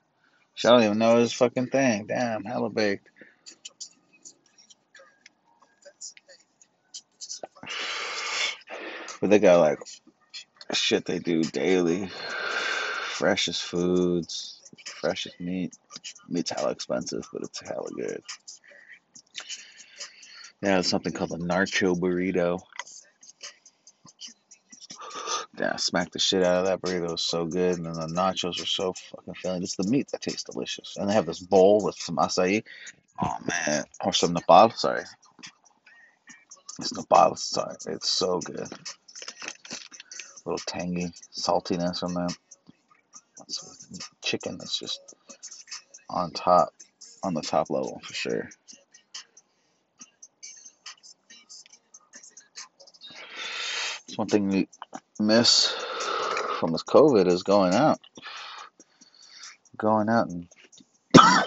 I 0.65 0.69
don't 0.69 0.83
even 0.83 0.97
know 0.97 1.17
his 1.17 1.33
fucking 1.33 1.67
thing. 1.67 2.07
Damn, 2.07 2.43
hella 2.43 2.69
baked. 2.69 3.09
But 9.21 9.29
they 9.29 9.39
got 9.39 9.59
like 9.59 9.79
shit 10.73 11.05
they 11.05 11.19
do 11.19 11.43
daily. 11.43 12.09
Freshest 13.01 13.63
foods, 13.63 14.61
freshest 14.85 15.39
meat. 15.39 15.75
Meat's 16.29 16.51
hella 16.51 16.71
expensive, 16.71 17.27
but 17.33 17.43
it's 17.43 17.61
hella 17.61 17.89
good. 17.95 18.21
They 20.61 20.69
have 20.69 20.85
something 20.85 21.13
called 21.13 21.31
a 21.31 21.37
nacho 21.37 21.95
burrito. 21.99 22.61
Yeah, 25.59 25.75
smacked 25.77 26.13
the 26.13 26.19
shit 26.19 26.43
out 26.43 26.59
of 26.59 26.65
that 26.65 26.81
burrito. 26.81 27.05
It 27.05 27.11
was 27.11 27.23
so 27.23 27.45
good. 27.45 27.77
And 27.77 27.85
then 27.85 27.93
the 27.93 28.07
nachos 28.07 28.59
were 28.59 28.65
so 28.65 28.93
fucking 28.93 29.33
filling. 29.35 29.63
It's 29.63 29.75
the 29.75 29.89
meat 29.89 30.09
that 30.11 30.21
tastes 30.21 30.43
delicious. 30.43 30.97
And 30.97 31.09
they 31.09 31.13
have 31.13 31.25
this 31.25 31.39
bowl 31.39 31.83
with 31.83 31.95
some 31.95 32.17
acai. 32.17 32.63
Oh 33.21 33.35
man. 33.47 33.83
Or 34.03 34.13
some 34.13 34.33
nopal. 34.33 34.71
Sorry. 34.75 35.03
It's 36.79 36.93
nopal. 36.93 37.35
Sorry. 37.37 37.75
It's 37.87 38.09
so 38.09 38.39
good. 38.39 38.59
A 38.59 38.69
little 40.45 40.59
tangy 40.67 41.11
saltiness 41.31 41.99
from 41.99 42.13
them. 42.13 42.29
Chicken 44.23 44.57
that's 44.57 44.77
just 44.77 44.99
on 46.09 46.31
top, 46.31 46.69
on 47.23 47.33
the 47.33 47.41
top 47.41 47.69
level 47.69 47.99
for 48.03 48.13
sure. 48.13 48.49
One 54.17 54.27
thing 54.27 54.49
we 54.49 54.67
miss 55.19 55.67
from 56.59 56.71
this 56.71 56.83
COVID 56.83 57.27
is 57.27 57.43
going 57.43 57.75
out. 57.75 57.99
Going 59.77 60.09
out 60.09 60.29
and 60.29 60.47
you 61.15 61.21
know 61.21 61.43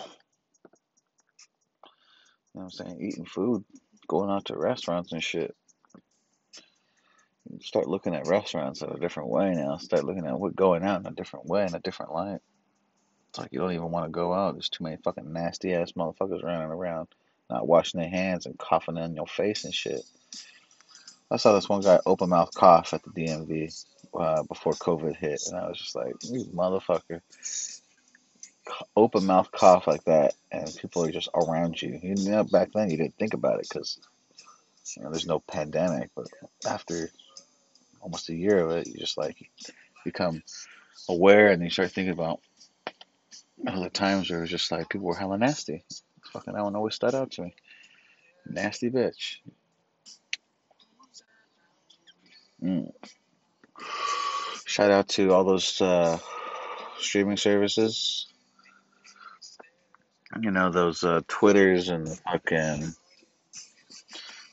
what 2.53 2.63
I'm 2.63 2.71
saying, 2.71 3.01
eating 3.01 3.25
food, 3.25 3.65
going 4.07 4.31
out 4.31 4.45
to 4.47 4.57
restaurants 4.57 5.11
and 5.13 5.23
shit. 5.23 5.55
Start 7.61 7.89
looking 7.89 8.15
at 8.15 8.29
restaurants 8.29 8.83
in 8.83 8.91
a 8.91 9.01
different 9.01 9.31
way 9.31 9.53
now. 9.53 9.77
Start 9.79 10.05
looking 10.05 10.27
at 10.27 10.39
what 10.39 10.55
going 10.55 10.85
out 10.85 11.01
in 11.01 11.07
a 11.07 11.11
different 11.11 11.47
way, 11.47 11.67
in 11.67 11.75
a 11.75 11.81
different 11.81 12.13
light. 12.13 12.41
It's 13.31 13.39
like 13.41 13.49
you 13.51 13.59
don't 13.59 13.73
even 13.73 13.91
want 13.91 14.07
to 14.07 14.13
go 14.13 14.33
out. 14.33 14.55
There's 14.55 14.69
too 14.69 14.85
many 14.85 14.97
fucking 15.03 15.33
nasty 15.33 15.75
ass 15.75 15.93
motherfuckers 15.93 16.45
running 16.45 16.71
around, 16.71 17.09
not 17.49 17.67
washing 17.67 18.01
their 18.01 18.11
hands 18.11 18.47
and 18.47 18.57
coughing 18.57 18.97
in 18.97 19.17
your 19.17 19.27
face 19.27 19.65
and 19.65 19.75
shit. 19.75 20.03
I 21.31 21.37
saw 21.37 21.53
this 21.53 21.69
one 21.69 21.81
guy 21.81 22.01
open 22.07 22.31
mouth 22.31 22.53
cough 22.55 22.93
at 22.93 23.03
the 23.05 23.11
DMV 23.11 23.85
uh, 24.19 24.43
before 24.45 24.73
COVID 24.73 25.17
hit, 25.17 25.43
and 25.47 25.57
I 25.57 25.69
was 25.69 25.79
just 25.79 25.95
like, 25.95 26.15
"You 26.23 26.45
motherfucker!" 26.47 27.21
Open 28.97 29.27
mouth 29.27 29.51
cough 29.53 29.87
like 29.87 30.05
that, 30.05 30.35
and 30.51 30.75
people 30.77 31.05
are 31.05 31.13
just 31.13 31.29
around 31.35 31.81
you. 31.81 31.99
You 32.03 32.15
know, 32.17 32.45
back 32.45 32.73
then 32.73 32.91
you 32.91 32.97
didn't 32.97 33.17
think 33.17 33.35
about 33.35 33.61
it 33.61 33.69
because 33.69 33.99
you 34.97 35.03
know 35.03 35.11
there's 35.11 35.27
no 35.27 35.39
pandemic, 35.39 36.11
but 36.17 36.27
after 36.67 37.11
almost 38.01 38.29
a 38.29 38.35
year 38.35 38.59
of 38.59 38.71
it, 38.73 38.89
you 38.89 38.95
just 38.99 39.17
like 39.17 39.51
become 40.05 40.43
aware, 41.09 41.53
and 41.53 41.63
you 41.63 41.71
start 41.71 41.93
thinking 41.93 42.13
about 42.13 42.41
all 43.69 43.83
the 43.83 43.91
times 43.91 44.31
where 44.31 44.39
it 44.41 44.43
was 44.43 44.51
just 44.51 44.73
like 44.73 44.89
people 44.89 45.07
were 45.07 45.15
hella 45.15 45.39
nasty. 45.39 45.85
Fucking 46.33 46.55
that 46.55 46.65
one 46.65 46.77
always 46.77 46.97
stood 46.97 47.15
out 47.15 47.31
to 47.33 47.43
me. 47.43 47.55
Nasty 48.47 48.91
bitch. 48.91 49.37
Mm. 52.63 52.93
Shout 54.67 54.91
out 54.91 55.09
to 55.09 55.33
all 55.33 55.45
those 55.45 55.81
uh, 55.81 56.19
streaming 56.99 57.37
services. 57.37 58.27
You 60.41 60.51
know, 60.51 60.71
those 60.71 61.03
uh, 61.03 61.23
Twitters 61.27 61.89
and 61.89 62.09
fucking 62.09 62.95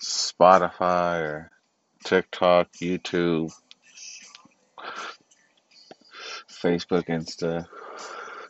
Spotify 0.02 1.22
or 1.22 1.52
TikTok, 2.04 2.72
YouTube. 2.82 3.52
Facebook, 6.50 7.06
Insta, 7.06 7.68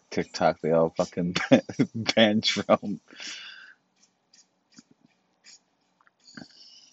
TikTok, 0.09 0.61
they 0.61 0.71
all 0.71 0.93
fucking 0.95 1.35
ban 1.95 2.41
Trump. 2.41 3.01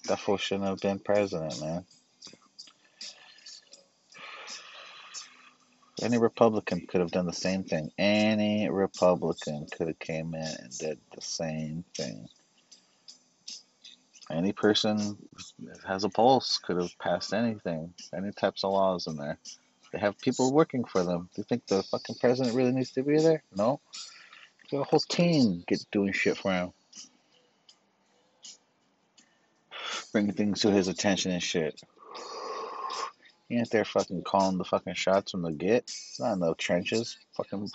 That 0.09 0.19
fool 0.19 0.37
shouldn't 0.37 0.69
have 0.69 0.81
been 0.81 0.99
president, 0.99 1.61
man. 1.61 1.85
Any 6.03 6.19
Republican 6.19 6.87
could 6.87 7.01
have 7.01 7.13
done 7.13 7.27
the 7.27 7.33
same 7.33 7.65
thing. 7.65 7.91
Any 7.99 8.69
Republican 8.69 9.67
could 9.71 9.89
have 9.89 9.99
came 9.99 10.35
in 10.35 10.43
and 10.43 10.79
did 10.79 10.99
the 11.15 11.21
same 11.21 11.85
thing. 11.97 12.29
Any 14.31 14.53
person 14.53 15.19
that 15.61 15.81
has 15.87 16.05
a 16.05 16.09
pulse 16.09 16.59
could 16.59 16.81
have 16.81 16.99
passed 16.99 17.33
anything, 17.33 17.95
any 18.17 18.33
types 18.33 18.65
of 18.65 18.73
laws 18.73 19.07
in 19.07 19.17
there. 19.17 19.39
They 19.93 19.99
have 20.01 20.19
people 20.19 20.53
working 20.53 20.85
for 20.85 21.05
them. 21.05 21.29
Do 21.35 21.41
you 21.41 21.45
think 21.45 21.67
the 21.67 21.83
fucking 21.85 22.17
president 22.21 22.57
really 22.57 22.73
needs 22.73 22.91
to 22.93 23.03
be 23.03 23.19
there? 23.19 23.43
No. 23.55 23.81
Got 24.71 24.81
a 24.81 24.85
whole 24.85 25.01
team 25.01 25.63
get 25.69 25.85
doing 25.93 26.13
shit 26.13 26.39
for 26.39 26.53
him. 26.53 26.73
Bringing 30.13 30.33
things 30.33 30.63
to 30.63 30.71
his 30.71 30.89
attention 30.89 31.31
and 31.31 31.43
shit. 31.43 31.81
He 33.49 33.57
ain't 33.57 33.71
there 33.71 33.85
fucking 33.85 34.23
calling 34.23 34.59
the 34.59 34.65
fucking 34.65 34.95
shots 34.95 35.33
from 35.33 35.43
the 35.43 35.53
get. 35.53 35.85
He's 35.87 36.21
not 36.21 36.33
in 36.33 36.41
the 36.41 36.55
trenches, 36.55 37.19
fucking 37.37 37.71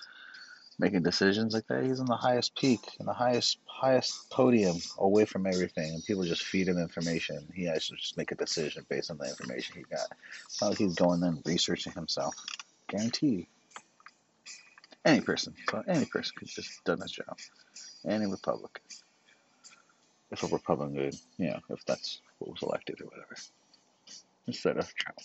making 0.79 1.03
decisions 1.03 1.53
like 1.53 1.67
that. 1.67 1.83
He's 1.83 1.99
in 1.99 2.05
the 2.05 2.15
highest 2.15 2.55
peak, 2.55 2.79
in 2.99 3.05
the 3.05 3.13
highest 3.13 3.59
highest 3.65 4.29
podium, 4.29 4.77
away 4.97 5.25
from 5.25 5.45
everything, 5.45 5.93
and 5.93 6.03
people 6.03 6.23
just 6.23 6.43
feed 6.43 6.67
him 6.67 6.77
information. 6.77 7.47
He 7.53 7.65
has 7.65 7.87
to 7.87 7.95
just 7.95 8.17
make 8.17 8.31
a 8.31 8.35
decision 8.35 8.85
based 8.89 9.11
on 9.11 9.17
the 9.17 9.25
information 9.25 9.75
he 9.77 9.83
got. 9.83 10.07
It's 10.45 10.61
not 10.61 10.71
like 10.71 10.79
he's 10.79 10.95
going 10.95 11.23
and 11.23 11.41
researching 11.45 11.93
himself. 11.93 12.35
Guarantee. 12.87 13.47
Any 15.05 15.21
person, 15.21 15.53
so 15.69 15.81
any 15.87 16.05
person 16.05 16.33
could 16.37 16.49
just 16.49 16.83
done 16.83 16.99
his 16.99 17.11
job. 17.11 17.37
Any 18.05 18.27
Republican, 18.27 18.83
if 20.31 20.43
a 20.43 20.47
Republican, 20.47 21.11
you 21.37 21.47
know, 21.47 21.59
if 21.69 21.85
that's 21.85 22.21
what 22.39 22.51
was 22.51 22.63
elected 22.63 22.99
or 23.01 23.05
whatever, 23.05 23.35
instead 24.45 24.77
of 24.77 24.93
Trump. 24.95 25.19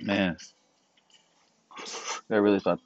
Man, 0.00 0.36
I 2.30 2.36
really 2.36 2.60
thought 2.60 2.80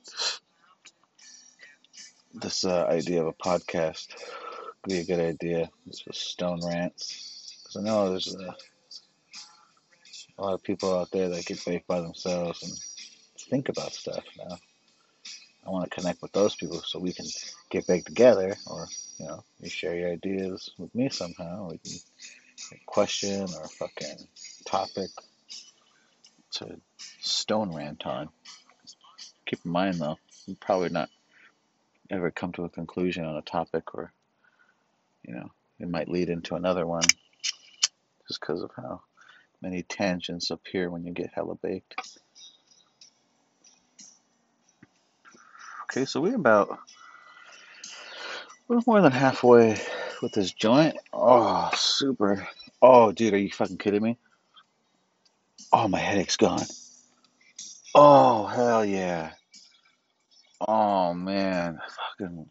this 2.35 2.65
uh, 2.65 2.87
idea 2.89 3.21
of 3.21 3.27
a 3.27 3.33
podcast 3.33 4.09
would 4.17 4.89
be 4.89 4.99
a 5.01 5.05
good 5.05 5.21
idea. 5.21 5.69
This 5.87 6.05
was 6.07 6.17
Stone 6.17 6.61
Rants. 6.67 7.63
Because 7.63 7.77
I 7.77 7.83
know 7.83 8.09
there's 8.09 8.35
uh, 8.35 8.53
a 10.39 10.43
lot 10.43 10.55
of 10.55 10.63
people 10.63 10.99
out 10.99 11.11
there 11.11 11.29
that 11.29 11.45
get 11.45 11.65
baked 11.65 11.87
by 11.87 12.01
themselves 12.01 12.63
and 12.63 12.73
think 13.51 13.69
about 13.69 13.93
stuff 13.93 14.25
now. 14.39 14.57
I 15.67 15.71
want 15.71 15.91
to 15.91 15.95
connect 15.95 16.23
with 16.23 16.33
those 16.33 16.57
people 16.57 16.81
so 16.81 16.99
we 16.99 17.13
can 17.13 17.27
get 17.71 17.87
back 17.87 18.05
together, 18.05 18.57
or 18.67 18.89
you 19.19 19.27
know, 19.27 19.45
you 19.61 19.69
share 19.69 19.95
your 19.95 20.11
ideas 20.13 20.71
with 20.79 20.95
me 20.95 21.11
somehow. 21.11 21.71
We 21.71 21.79
can 21.79 22.79
question 22.87 23.43
or 23.43 23.69
fucking 23.69 24.27
topic 24.65 25.11
to 26.63 26.81
stone 27.21 27.75
rant 27.75 28.07
on. 28.07 28.29
Keep 29.47 29.61
in 29.65 29.71
mind 29.71 29.97
though, 29.97 30.19
you 30.47 30.57
probably 30.57 30.89
not 30.89 31.11
ever 32.11 32.31
come 32.31 32.53
to 32.53 32.65
a 32.65 32.69
conclusion 32.69 33.25
on 33.25 33.37
a 33.37 33.43
topic, 33.43 33.95
or 33.95 34.13
you 35.23 35.35
know, 35.35 35.51
it 35.79 35.89
might 35.89 36.09
lead 36.09 36.29
into 36.29 36.55
another 36.55 36.87
one, 36.87 37.05
just 38.29 38.41
because 38.41 38.63
of 38.63 38.71
how 38.77 39.03
many 39.61 39.83
tangents 39.83 40.51
appear 40.51 40.91
when 40.91 41.05
you 41.05 41.13
get 41.13 41.31
hella 41.35 41.55
baked. 41.55 41.95
Okay, 45.85 46.05
so 46.05 46.21
we're 46.21 46.35
about 46.35 46.71
a 46.71 46.79
little 48.69 48.85
more 48.87 49.03
than 49.03 49.13
halfway 49.13 49.79
with 50.23 50.33
this 50.33 50.53
joint. 50.53 50.97
Oh, 51.13 51.71
super. 51.75 52.49
Oh, 52.81 53.13
dude, 53.13 53.35
are 53.35 53.39
you 53.39 53.51
fucking 53.51 53.77
kidding 53.77 54.03
me? 54.03 54.17
Oh, 55.73 55.89
my 55.89 55.99
headache's 55.99 56.37
gone. 56.37 56.67
Oh, 57.95 58.47
hell 58.47 58.85
yeah. 58.85 59.33
Oh, 60.61 61.15
man. 61.15 61.79
Fucking. 62.19 62.47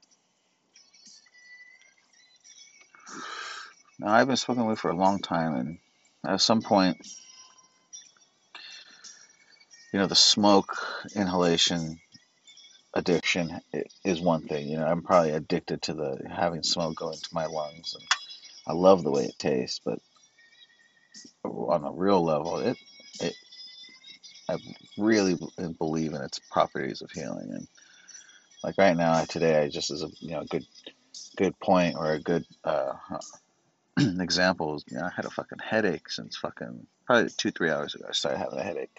Now, 4.00 4.14
I've 4.14 4.28
been 4.28 4.38
smoking 4.38 4.66
weed 4.68 4.80
for 4.80 4.92
a 4.92 4.96
long 4.96 5.20
time, 5.20 5.56
and 5.56 5.78
at 6.26 6.42
some 6.42 6.62
point, 6.62 6.98
you 9.94 10.00
know, 10.00 10.08
the 10.08 10.16
smoke 10.16 10.76
inhalation 11.16 12.00
addiction 12.94 13.62
is 14.06 14.22
one 14.22 14.48
thing. 14.48 14.70
You 14.70 14.78
know, 14.78 14.86
I'm 14.86 15.04
probably 15.04 15.32
addicted 15.32 15.84
to 15.84 15.94
the 15.94 16.20
having 16.30 16.64
smoke 16.64 16.98
go 16.98 17.12
into 17.12 17.30
my 17.34 17.46
lungs, 17.46 17.96
and 17.96 18.08
I 18.68 18.74
love 18.74 19.04
the 19.04 19.12
way 19.12 19.26
it 19.26 19.40
tastes. 19.40 19.82
But 19.84 20.00
on 21.46 21.84
a 21.86 21.92
real 21.92 22.24
level, 22.24 22.60
it 22.60 22.78
it 23.19 23.36
I 24.50 24.58
really 24.97 25.38
believe 25.78 26.13
in 26.13 26.21
its 26.21 26.39
properties 26.39 27.02
of 27.02 27.12
healing. 27.12 27.52
And 27.54 27.67
like 28.63 28.76
right 28.78 28.97
now, 28.97 29.24
today, 29.24 29.63
I 29.63 29.69
just 29.69 29.91
as 29.91 30.04
a 30.04 30.10
you 30.19 30.32
know 30.32 30.43
good 30.43 30.65
good 31.38 31.58
point 31.60 31.95
or 31.97 32.12
a 32.12 32.19
good 32.19 32.45
uh, 32.63 32.93
example 33.97 34.76
is 34.76 34.86
you 34.89 34.97
know 34.97 35.06
I 35.06 35.12
had 35.15 35.26
a 35.26 35.30
fucking 35.30 35.60
headache 35.60 36.10
since 36.10 36.38
fucking 36.38 36.86
probably 37.06 37.30
two 37.38 37.52
three 37.52 37.71
hours 37.71 37.95
ago. 37.95 38.06
I 38.10 38.13
started 38.13 38.39
having 38.39 38.60
a 38.60 38.63
headache. 38.63 38.97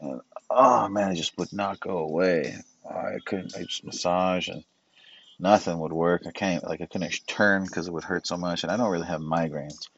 And, 0.00 0.20
oh 0.50 0.88
man, 0.88 1.12
it 1.12 1.16
just 1.16 1.36
would 1.38 1.52
not 1.52 1.80
go 1.80 1.98
away. 1.98 2.56
I 2.88 3.18
couldn't. 3.24 3.56
I 3.56 3.62
just 3.62 3.84
massage 3.84 4.48
and 4.48 4.64
nothing 5.38 5.78
would 5.78 5.92
work. 5.92 6.22
I 6.26 6.32
can't 6.32 6.64
like 6.64 6.80
I 6.80 6.86
couldn't 6.86 7.26
turn 7.26 7.64
because 7.64 7.86
it 7.86 7.92
would 7.92 8.04
hurt 8.04 8.26
so 8.26 8.36
much, 8.36 8.62
and 8.62 8.72
I 8.72 8.76
don't 8.76 8.90
really 8.90 9.06
have 9.06 9.20
migraines. 9.20 9.88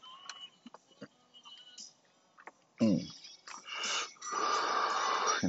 You 2.80 3.00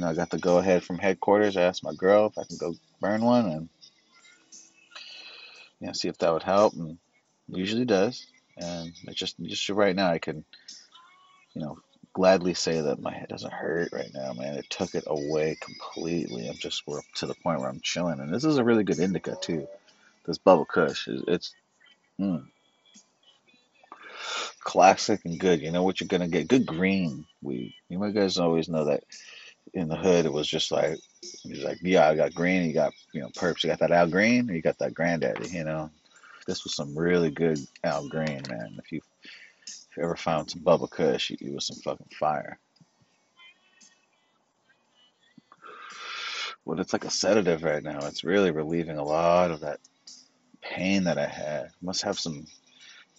know, 0.00 0.08
I 0.08 0.14
got 0.14 0.30
the 0.30 0.38
go 0.38 0.58
ahead 0.58 0.84
from 0.84 0.98
headquarters. 0.98 1.56
I 1.56 1.62
asked 1.62 1.84
my 1.84 1.94
girl 1.94 2.26
if 2.26 2.38
I 2.38 2.44
can 2.44 2.56
go 2.56 2.74
burn 3.00 3.22
one 3.22 3.46
and 3.46 3.68
you 5.80 5.86
know 5.86 5.92
see 5.92 6.08
if 6.08 6.18
that 6.18 6.32
would 6.32 6.42
help, 6.42 6.74
and 6.74 6.98
usually 7.48 7.84
does. 7.84 8.26
And 8.56 8.92
it 9.06 9.16
just 9.16 9.38
just 9.40 9.68
right 9.70 9.94
now 9.94 10.10
I 10.10 10.18
can 10.18 10.44
you 11.54 11.62
know 11.62 11.78
gladly 12.14 12.54
say 12.54 12.80
that 12.80 13.00
my 13.00 13.12
head 13.12 13.28
doesn't 13.28 13.52
hurt 13.52 13.90
right 13.92 14.10
now, 14.14 14.32
man. 14.32 14.54
It 14.54 14.68
took 14.70 14.94
it 14.94 15.04
away 15.06 15.56
completely. 15.60 16.48
I'm 16.48 16.56
just 16.56 16.86
we're 16.86 17.02
to 17.16 17.26
the 17.26 17.34
point 17.34 17.60
where 17.60 17.68
I'm 17.68 17.80
chilling, 17.80 18.20
and 18.20 18.32
this 18.32 18.44
is 18.44 18.58
a 18.58 18.64
really 18.64 18.84
good 18.84 18.98
indica 18.98 19.36
too. 19.40 19.66
This 20.26 20.38
Bubba 20.38 20.68
Kush, 20.68 21.08
is 21.08 21.24
it's 21.26 21.54
mm, 22.20 22.44
classic 24.62 25.20
and 25.24 25.38
good. 25.38 25.60
You 25.60 25.72
know 25.72 25.82
what 25.82 26.00
you're 26.00 26.08
gonna 26.08 26.28
get? 26.28 26.48
Good 26.48 26.66
green 26.66 27.26
weed. 27.42 27.74
You 27.88 27.98
know, 27.98 28.10
guys 28.10 28.38
always 28.38 28.68
know 28.68 28.86
that 28.86 29.04
in 29.74 29.88
the 29.88 29.96
hood 29.96 30.26
it 30.26 30.32
was 30.32 30.48
just 30.48 30.70
like 30.70 30.98
he's 31.42 31.64
like, 31.64 31.78
yeah, 31.82 32.08
I 32.08 32.14
got 32.14 32.34
green. 32.34 32.64
You 32.64 32.74
got 32.74 32.92
you 33.12 33.20
know 33.20 33.28
perps. 33.28 33.64
You 33.64 33.70
got 33.70 33.80
that 33.80 33.92
Al 33.92 34.08
Green, 34.08 34.50
or 34.50 34.54
you 34.54 34.62
got 34.62 34.78
that 34.78 34.94
Granddaddy. 34.94 35.50
You 35.50 35.64
know, 35.64 35.90
this 36.46 36.64
was 36.64 36.74
some 36.74 36.96
really 36.96 37.30
good 37.30 37.58
Al 37.84 38.08
Green, 38.08 38.42
man. 38.48 38.78
If 38.78 38.92
you 38.92 39.00
if 39.66 39.96
you 39.96 40.04
ever 40.04 40.16
found 40.16 40.50
some 40.50 40.62
Bubba 40.62 40.90
Kush, 40.90 41.30
it 41.30 41.52
was 41.52 41.66
some 41.66 41.78
fucking 41.78 42.10
fire. 42.18 42.58
But 46.64 46.78
it's 46.78 46.92
like 46.92 47.04
a 47.04 47.10
sedative 47.10 47.64
right 47.64 47.82
now. 47.82 47.98
It's 48.06 48.24
really 48.24 48.52
relieving 48.52 48.96
a 48.96 49.04
lot 49.04 49.50
of 49.50 49.60
that 49.60 49.80
pain 50.62 51.04
that 51.04 51.18
I 51.18 51.26
had. 51.26 51.70
Must 51.82 52.02
have 52.02 52.18
some 52.18 52.46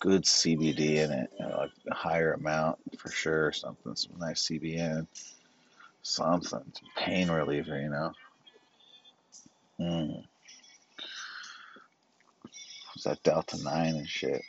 good 0.03 0.23
CBD 0.23 0.97
in 0.97 1.11
it, 1.13 1.31
you 1.39 1.47
know, 1.47 1.55
like 1.59 1.71
a 1.89 1.93
higher 1.93 2.33
amount 2.33 2.77
for 2.97 3.09
sure, 3.09 3.53
something, 3.53 3.95
some 3.95 4.19
nice 4.19 4.49
CBN, 4.49 5.07
something, 6.01 6.49
some 6.49 6.73
pain 6.97 7.31
reliever, 7.31 7.79
you 7.79 7.89
know. 7.89 8.11
Mm. 9.79 10.25
It's 12.95 13.05
that 13.05 13.23
Delta 13.23 13.63
9 13.63 13.95
and 13.95 14.07
shit. 14.09 14.41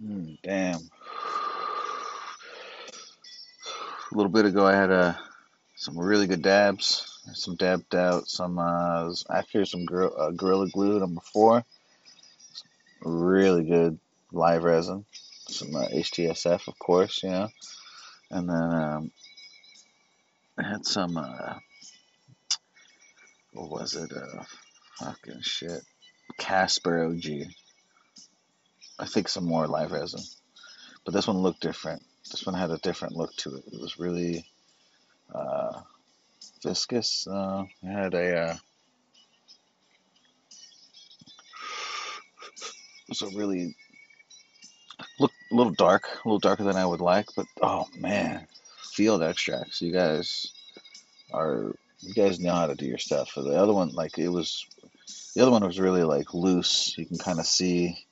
Mm, 0.00 0.38
damn. 0.44 0.78
A 4.10 4.14
little 4.16 4.32
bit 4.32 4.46
ago, 4.46 4.66
I 4.66 4.74
had 4.74 4.90
uh, 4.90 5.14
some 5.76 5.98
really 5.98 6.26
good 6.26 6.40
dabs. 6.40 7.20
Some 7.34 7.56
dabbed 7.56 7.94
out 7.94 8.26
some, 8.26 8.58
uh, 8.58 9.12
actually 9.30 9.66
some 9.66 9.84
gor- 9.84 10.18
uh, 10.18 10.30
Gorilla 10.30 10.70
Glue 10.70 10.98
number 10.98 11.20
four. 11.20 11.62
Really 13.02 13.64
good 13.64 13.98
live 14.32 14.64
resin. 14.64 15.04
Some 15.48 15.76
uh, 15.76 15.88
HTSF, 15.88 16.68
of 16.68 16.78
course, 16.78 17.22
you 17.22 17.28
know. 17.28 17.48
And 18.30 18.48
then 18.48 18.56
um, 18.56 19.10
I 20.56 20.62
had 20.62 20.86
some 20.86 21.18
uh, 21.18 21.54
what 23.52 23.70
was 23.70 23.94
it? 23.94 24.10
Uh, 24.10 24.44
fucking 25.00 25.42
shit. 25.42 25.82
Casper 26.38 27.04
OG. 27.04 27.24
I 28.98 29.04
think 29.04 29.28
some 29.28 29.44
more 29.44 29.66
live 29.66 29.92
resin, 29.92 30.22
but 31.04 31.12
this 31.12 31.26
one 31.26 31.38
looked 31.38 31.60
different. 31.60 32.02
This 32.30 32.44
one 32.44 32.54
had 32.54 32.70
a 32.70 32.78
different 32.78 33.16
look 33.16 33.34
to 33.36 33.56
it. 33.56 33.64
It 33.72 33.80
was 33.80 33.98
really 33.98 34.44
uh, 35.34 35.80
viscous. 36.62 37.26
Uh, 37.26 37.64
it 37.82 37.90
had 37.90 38.14
a 38.14 38.38
uh, 38.38 38.56
it 42.56 43.08
was 43.08 43.22
a 43.22 43.36
really 43.36 43.74
look 45.18 45.32
a 45.50 45.54
little 45.54 45.72
dark, 45.72 46.04
a 46.04 46.28
little 46.28 46.38
darker 46.38 46.64
than 46.64 46.76
I 46.76 46.86
would 46.86 47.00
like, 47.00 47.28
but 47.36 47.46
oh 47.62 47.86
man, 47.96 48.46
field 48.82 49.22
extracts. 49.22 49.80
You 49.80 49.92
guys 49.92 50.52
are 51.32 51.72
you 52.00 52.14
guys 52.14 52.38
know 52.38 52.52
how 52.52 52.66
to 52.66 52.74
do 52.74 52.86
your 52.86 52.98
stuff. 52.98 53.32
The 53.34 53.60
other 53.60 53.72
one, 53.72 53.90
like 53.90 54.18
it 54.18 54.28
was, 54.28 54.66
the 55.34 55.42
other 55.42 55.50
one 55.50 55.64
was 55.64 55.80
really 55.80 56.04
like 56.04 56.34
loose. 56.34 56.96
You 56.96 57.06
can 57.06 57.18
kind 57.18 57.40
of 57.40 57.46
see 57.46 58.06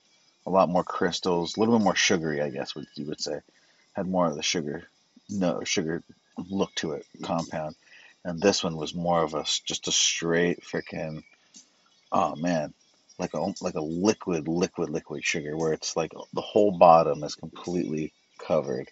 a 0.46 0.50
lot 0.50 0.68
more 0.68 0.84
crystals, 0.84 1.56
a 1.56 1.60
little 1.60 1.78
bit 1.78 1.84
more 1.84 1.94
sugary, 1.94 2.40
I 2.40 2.50
guess 2.50 2.74
what 2.74 2.86
you 2.94 3.06
would 3.06 3.20
say. 3.20 3.40
Had 3.96 4.06
more 4.06 4.26
of 4.26 4.36
the 4.36 4.42
sugar, 4.42 4.84
no 5.30 5.64
sugar 5.64 6.02
look 6.50 6.74
to 6.76 6.92
it, 6.92 7.06
compound. 7.22 7.74
And 8.24 8.42
this 8.42 8.62
one 8.62 8.76
was 8.76 8.94
more 8.94 9.22
of 9.22 9.34
a 9.34 9.44
just 9.44 9.88
a 9.88 9.92
straight 9.92 10.62
freaking, 10.62 11.22
oh 12.12 12.36
man, 12.36 12.74
like 13.18 13.32
a 13.34 13.40
like 13.62 13.74
a 13.74 13.80
liquid, 13.80 14.48
liquid, 14.48 14.90
liquid 14.90 15.24
sugar, 15.24 15.56
where 15.56 15.72
it's 15.72 15.96
like 15.96 16.12
the 16.34 16.42
whole 16.42 16.76
bottom 16.76 17.24
is 17.24 17.34
completely 17.36 18.12
covered, 18.38 18.88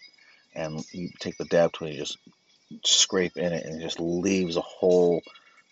and 0.55 0.83
you 0.93 1.11
take 1.21 1.37
the 1.37 1.45
dab 1.45 1.73
tool 1.75 1.89
and 1.89 1.97
you 1.97 2.03
just 2.03 2.19
scrape 2.85 3.37
in 3.37 3.53
it, 3.53 3.67
and 3.67 3.81
it 3.81 3.85
just 3.85 4.01
leaves 4.01 4.57
a 4.57 4.63
whole 4.63 5.23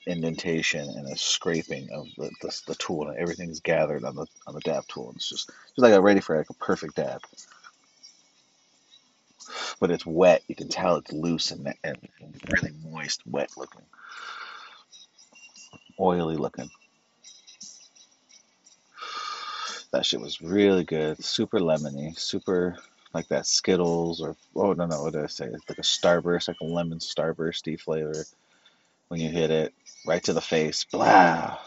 indentation 0.07 0.89
and 0.89 1.09
a 1.11 1.17
scraping 1.17 1.89
of 1.93 2.07
the, 2.19 2.31
the, 2.43 2.61
the 2.69 2.75
tool, 2.75 3.09
and 3.09 3.19
everything's 3.19 3.61
gathered 3.61 4.05
on 4.05 4.15
the 4.17 4.27
on 4.47 4.55
the 4.55 4.61
dab 4.61 4.85
tool. 4.89 5.09
And 5.09 5.17
it's 5.17 5.29
just 5.31 5.47
just 5.49 5.79
like 5.79 5.95
a 5.95 6.03
ready 6.03 6.21
for 6.21 6.37
like 6.37 6.51
a 6.51 6.55
perfect 6.55 6.97
dab, 6.97 7.21
but 9.81 9.91
it's 9.91 10.07
wet. 10.07 10.43
You 10.49 10.55
can 10.55 10.69
tell 10.69 10.97
it's 10.97 11.13
loose 11.13 11.51
and, 11.51 11.75
and 11.85 11.97
really 12.51 12.73
moist, 12.85 13.23
wet 13.27 13.51
looking, 13.57 13.83
oily 15.99 16.37
looking. 16.37 16.71
That 19.93 20.07
shit 20.07 20.21
was 20.21 20.41
really 20.41 20.85
good, 20.85 21.23
super 21.23 21.61
lemony, 21.61 22.19
super 22.19 22.79
like 23.15 23.29
that 23.29 23.47
Skittles 23.47 24.21
or 24.21 24.37
oh 24.57 24.73
no 24.73 24.87
no 24.87 25.03
what 25.03 25.13
did 25.13 25.25
I 25.25 25.27
say? 25.27 25.47
It's 25.47 25.69
like 25.69 25.79
a 25.79 25.83
Starburst, 25.83 26.49
like 26.49 26.61
a 26.61 26.65
lemon 26.65 26.99
Starbursty 26.99 27.79
flavor. 27.79 28.25
When 29.09 29.21
you 29.21 29.29
hit 29.29 29.51
it 29.51 29.75
right 30.07 30.23
to 30.25 30.33
the 30.33 30.41
face, 30.41 30.85
blah. 30.85 31.59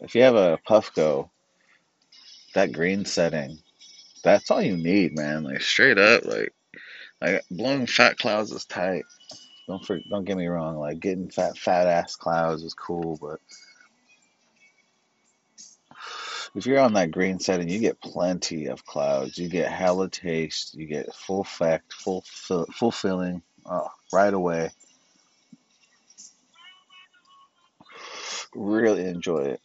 If 0.00 0.14
you 0.14 0.22
have 0.22 0.34
a 0.34 0.58
Puffco, 0.68 1.30
that 2.54 2.72
green 2.72 3.06
setting, 3.06 3.58
that's 4.24 4.50
all 4.50 4.62
you 4.62 4.76
need, 4.76 5.14
man. 5.14 5.44
Like 5.44 5.60
straight 5.60 5.98
up, 5.98 6.24
like 6.24 6.52
like 7.20 7.44
blowing 7.50 7.86
fat 7.86 8.18
clouds 8.18 8.50
is 8.50 8.64
tight. 8.64 9.04
Don't 9.68 9.86
don't 10.10 10.24
get 10.24 10.36
me 10.36 10.46
wrong. 10.46 10.76
Like 10.76 10.98
getting 10.98 11.30
fat 11.30 11.56
fat 11.56 11.86
ass 11.86 12.16
clouds 12.16 12.62
is 12.62 12.74
cool, 12.74 13.18
but 13.20 13.38
if 16.54 16.66
you're 16.66 16.80
on 16.80 16.94
that 16.94 17.10
green 17.10 17.40
setting, 17.40 17.68
you 17.68 17.80
get 17.80 18.00
plenty 18.00 18.66
of 18.66 18.86
clouds. 18.86 19.38
You 19.38 19.48
get 19.48 19.70
hella 19.70 20.08
taste. 20.08 20.74
You 20.74 20.86
get 20.86 21.14
full 21.14 21.40
effect, 21.42 21.92
full 21.92 22.22
fill, 22.26 22.66
fulfilling 22.66 23.42
oh, 23.66 23.76
uh, 23.76 23.88
right 24.12 24.32
away. 24.32 24.70
Really 28.54 29.04
enjoy 29.06 29.40
it. 29.40 29.60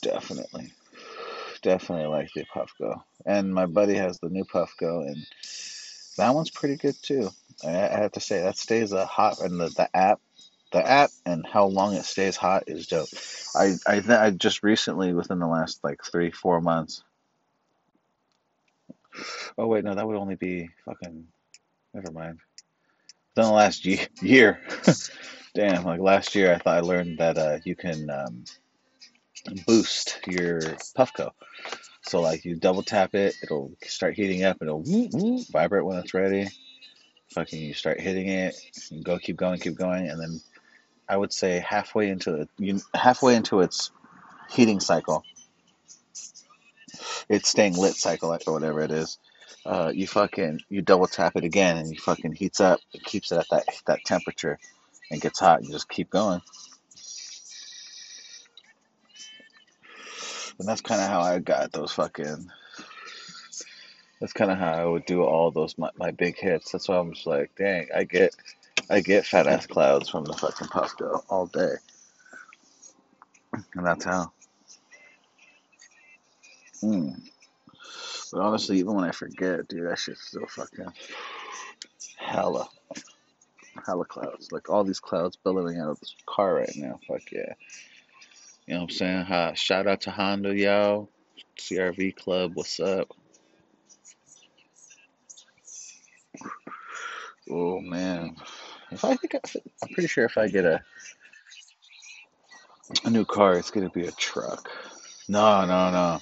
Definitely. 0.00 0.72
Definitely 1.62 2.06
like 2.06 2.30
the 2.34 2.44
Puffco. 2.44 3.02
And 3.26 3.52
my 3.52 3.66
buddy 3.66 3.94
has 3.94 4.18
the 4.18 4.30
new 4.30 4.44
Puffco, 4.44 5.06
and 5.06 5.26
that 6.16 6.34
one's 6.34 6.50
pretty 6.50 6.76
good 6.76 6.96
too. 7.02 7.30
I, 7.64 7.70
have 7.70 8.12
to 8.12 8.20
say, 8.20 8.40
that 8.40 8.56
stays 8.56 8.92
hot, 8.92 9.40
and 9.40 9.60
the, 9.60 9.68
the 9.68 9.94
app 9.94 10.20
the 10.72 10.86
app 10.86 11.10
and 11.26 11.44
how 11.46 11.66
long 11.66 11.94
it 11.94 12.04
stays 12.04 12.36
hot 12.36 12.64
is 12.66 12.86
dope. 12.86 13.08
I 13.54 13.74
I, 13.86 14.26
I 14.26 14.30
just 14.30 14.62
recently 14.62 15.12
within 15.12 15.38
the 15.38 15.46
last 15.46 15.82
like 15.82 16.04
three 16.04 16.30
four 16.30 16.60
months. 16.60 17.02
Oh 19.58 19.66
wait, 19.66 19.84
no, 19.84 19.94
that 19.94 20.06
would 20.06 20.16
only 20.16 20.36
be 20.36 20.70
fucking. 20.84 21.26
Never 21.92 22.12
mind. 22.12 22.38
Within 23.34 23.50
the 23.50 23.56
last 23.56 23.84
year, 23.84 24.60
damn, 25.54 25.84
like 25.84 26.00
last 26.00 26.34
year, 26.34 26.54
I 26.54 26.58
thought 26.58 26.76
I 26.76 26.80
learned 26.80 27.18
that 27.18 27.36
uh, 27.36 27.58
you 27.64 27.74
can 27.74 28.08
um, 28.10 28.44
boost 29.66 30.20
your 30.26 30.60
Puffco. 30.96 31.30
So 32.02 32.20
like 32.20 32.44
you 32.44 32.56
double 32.56 32.82
tap 32.82 33.14
it, 33.14 33.34
it'll 33.42 33.72
start 33.82 34.14
heating 34.14 34.44
up, 34.44 34.58
it'll 34.60 34.84
vibrate 35.50 35.84
when 35.84 35.98
it's 35.98 36.14
ready. 36.14 36.48
Fucking 37.34 37.60
you 37.60 37.74
start 37.74 38.00
hitting 38.00 38.28
it, 38.28 38.56
you 38.90 39.02
go 39.02 39.18
keep 39.18 39.36
going, 39.36 39.60
keep 39.60 39.76
going, 39.76 40.08
and 40.08 40.20
then 40.20 40.40
I 41.08 41.16
would 41.16 41.32
say 41.32 41.58
halfway 41.58 42.08
into 42.08 42.46
it, 42.58 42.82
halfway 42.94 43.36
into 43.36 43.60
its 43.60 43.90
heating 44.50 44.80
cycle, 44.80 45.24
its 47.28 47.48
staying 47.48 47.76
lit 47.76 47.94
cycle 47.94 48.32
or 48.32 48.52
whatever 48.52 48.80
it 48.80 48.90
is. 48.90 49.18
Uh, 49.66 49.92
you 49.94 50.06
fucking 50.06 50.60
you 50.68 50.80
double 50.82 51.06
tap 51.06 51.32
it 51.36 51.44
again 51.44 51.76
and 51.76 51.90
you 51.90 51.98
fucking 52.00 52.32
heats 52.32 52.60
up. 52.60 52.80
It 52.94 53.04
keeps 53.04 53.30
it 53.30 53.38
at 53.38 53.46
that 53.50 53.64
that 53.86 54.04
temperature 54.04 54.58
and 55.10 55.20
gets 55.20 55.38
hot. 55.40 55.64
You 55.64 55.70
just 55.70 55.88
keep 55.88 56.10
going. 56.10 56.40
And 60.60 60.68
that's 60.68 60.82
kind 60.82 61.00
of 61.00 61.08
how 61.08 61.22
I 61.22 61.38
got 61.38 61.72
those 61.72 61.90
fucking. 61.92 62.50
That's 64.20 64.34
kind 64.34 64.50
of 64.50 64.58
how 64.58 64.74
I 64.74 64.84
would 64.84 65.06
do 65.06 65.22
all 65.22 65.50
those 65.50 65.78
my, 65.78 65.88
my 65.96 66.10
big 66.10 66.36
hits. 66.36 66.70
That's 66.70 66.86
why 66.86 66.98
I'm 66.98 67.14
just 67.14 67.26
like, 67.26 67.52
dang, 67.56 67.88
I 67.96 68.04
get 68.04 68.36
I 68.90 69.00
get 69.00 69.24
fat 69.24 69.46
ass 69.46 69.66
clouds 69.66 70.10
from 70.10 70.24
the 70.24 70.34
fucking 70.34 70.66
Puffco 70.66 71.24
all 71.30 71.46
day. 71.46 71.76
And 73.74 73.86
that's 73.86 74.04
how. 74.04 74.32
Mm. 76.82 77.22
But 78.30 78.40
honestly, 78.40 78.80
even 78.80 78.94
when 78.94 79.04
I 79.04 79.12
forget, 79.12 79.66
dude, 79.66 79.88
that 79.88 79.98
shit's 79.98 80.20
still 80.20 80.46
fucking 80.46 80.92
hella, 82.18 82.68
hella 83.86 84.04
clouds. 84.04 84.52
Like 84.52 84.68
all 84.68 84.84
these 84.84 85.00
clouds 85.00 85.38
billowing 85.42 85.78
out 85.78 85.92
of 85.92 86.00
this 86.00 86.14
car 86.26 86.56
right 86.56 86.76
now. 86.76 87.00
Fuck 87.08 87.32
yeah. 87.32 87.54
You 88.70 88.76
know 88.76 88.82
what 88.82 88.92
I'm 88.92 88.96
saying? 88.96 89.24
Hi, 89.24 89.52
shout 89.54 89.88
out 89.88 90.02
to 90.02 90.12
Honda, 90.12 90.56
y'all. 90.56 91.10
CRV 91.58 92.14
Club, 92.14 92.52
what's 92.54 92.78
up? 92.78 93.08
Oh 97.50 97.80
man, 97.80 98.36
if 98.92 99.04
I 99.04 99.16
think 99.16 99.34
I'm 99.34 99.88
pretty 99.88 100.06
sure 100.06 100.24
if 100.24 100.38
I 100.38 100.46
get 100.46 100.64
a 100.64 100.80
a 103.04 103.10
new 103.10 103.24
car, 103.24 103.54
it's 103.54 103.72
gonna 103.72 103.90
be 103.90 104.06
a 104.06 104.12
truck. 104.12 104.70
No, 105.28 105.66
no, 105.66 105.90
no. 105.90 106.20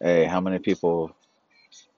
Hey, 0.00 0.24
how 0.24 0.40
many 0.40 0.58
people 0.58 1.14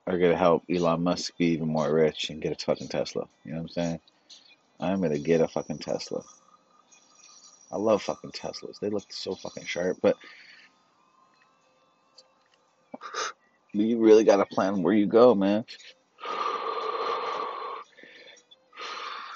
are 0.05 0.17
gonna 0.17 0.35
help 0.35 0.63
Elon 0.69 1.01
Musk 1.01 1.37
be 1.37 1.45
even 1.45 1.69
more 1.69 1.93
rich 1.93 2.29
and 2.29 2.41
get 2.41 2.61
a 2.61 2.65
fucking 2.65 2.89
Tesla? 2.89 3.25
You 3.45 3.53
know 3.53 3.59
what 3.59 3.63
I'm 3.63 3.69
saying? 3.69 3.99
I'm 4.81 5.01
gonna 5.01 5.17
get 5.17 5.39
a 5.39 5.47
fucking 5.47 5.77
Tesla. 5.77 6.23
I 7.71 7.77
love 7.77 8.01
fucking 8.01 8.31
Teslas. 8.31 8.79
They 8.79 8.89
look 8.89 9.11
so 9.11 9.35
fucking 9.35 9.65
sharp, 9.65 9.97
but 10.01 10.17
you 13.73 13.99
really 13.99 14.23
gotta 14.23 14.45
plan 14.45 14.81
where 14.81 14.93
you 14.93 15.05
go, 15.05 15.35
man. 15.35 15.65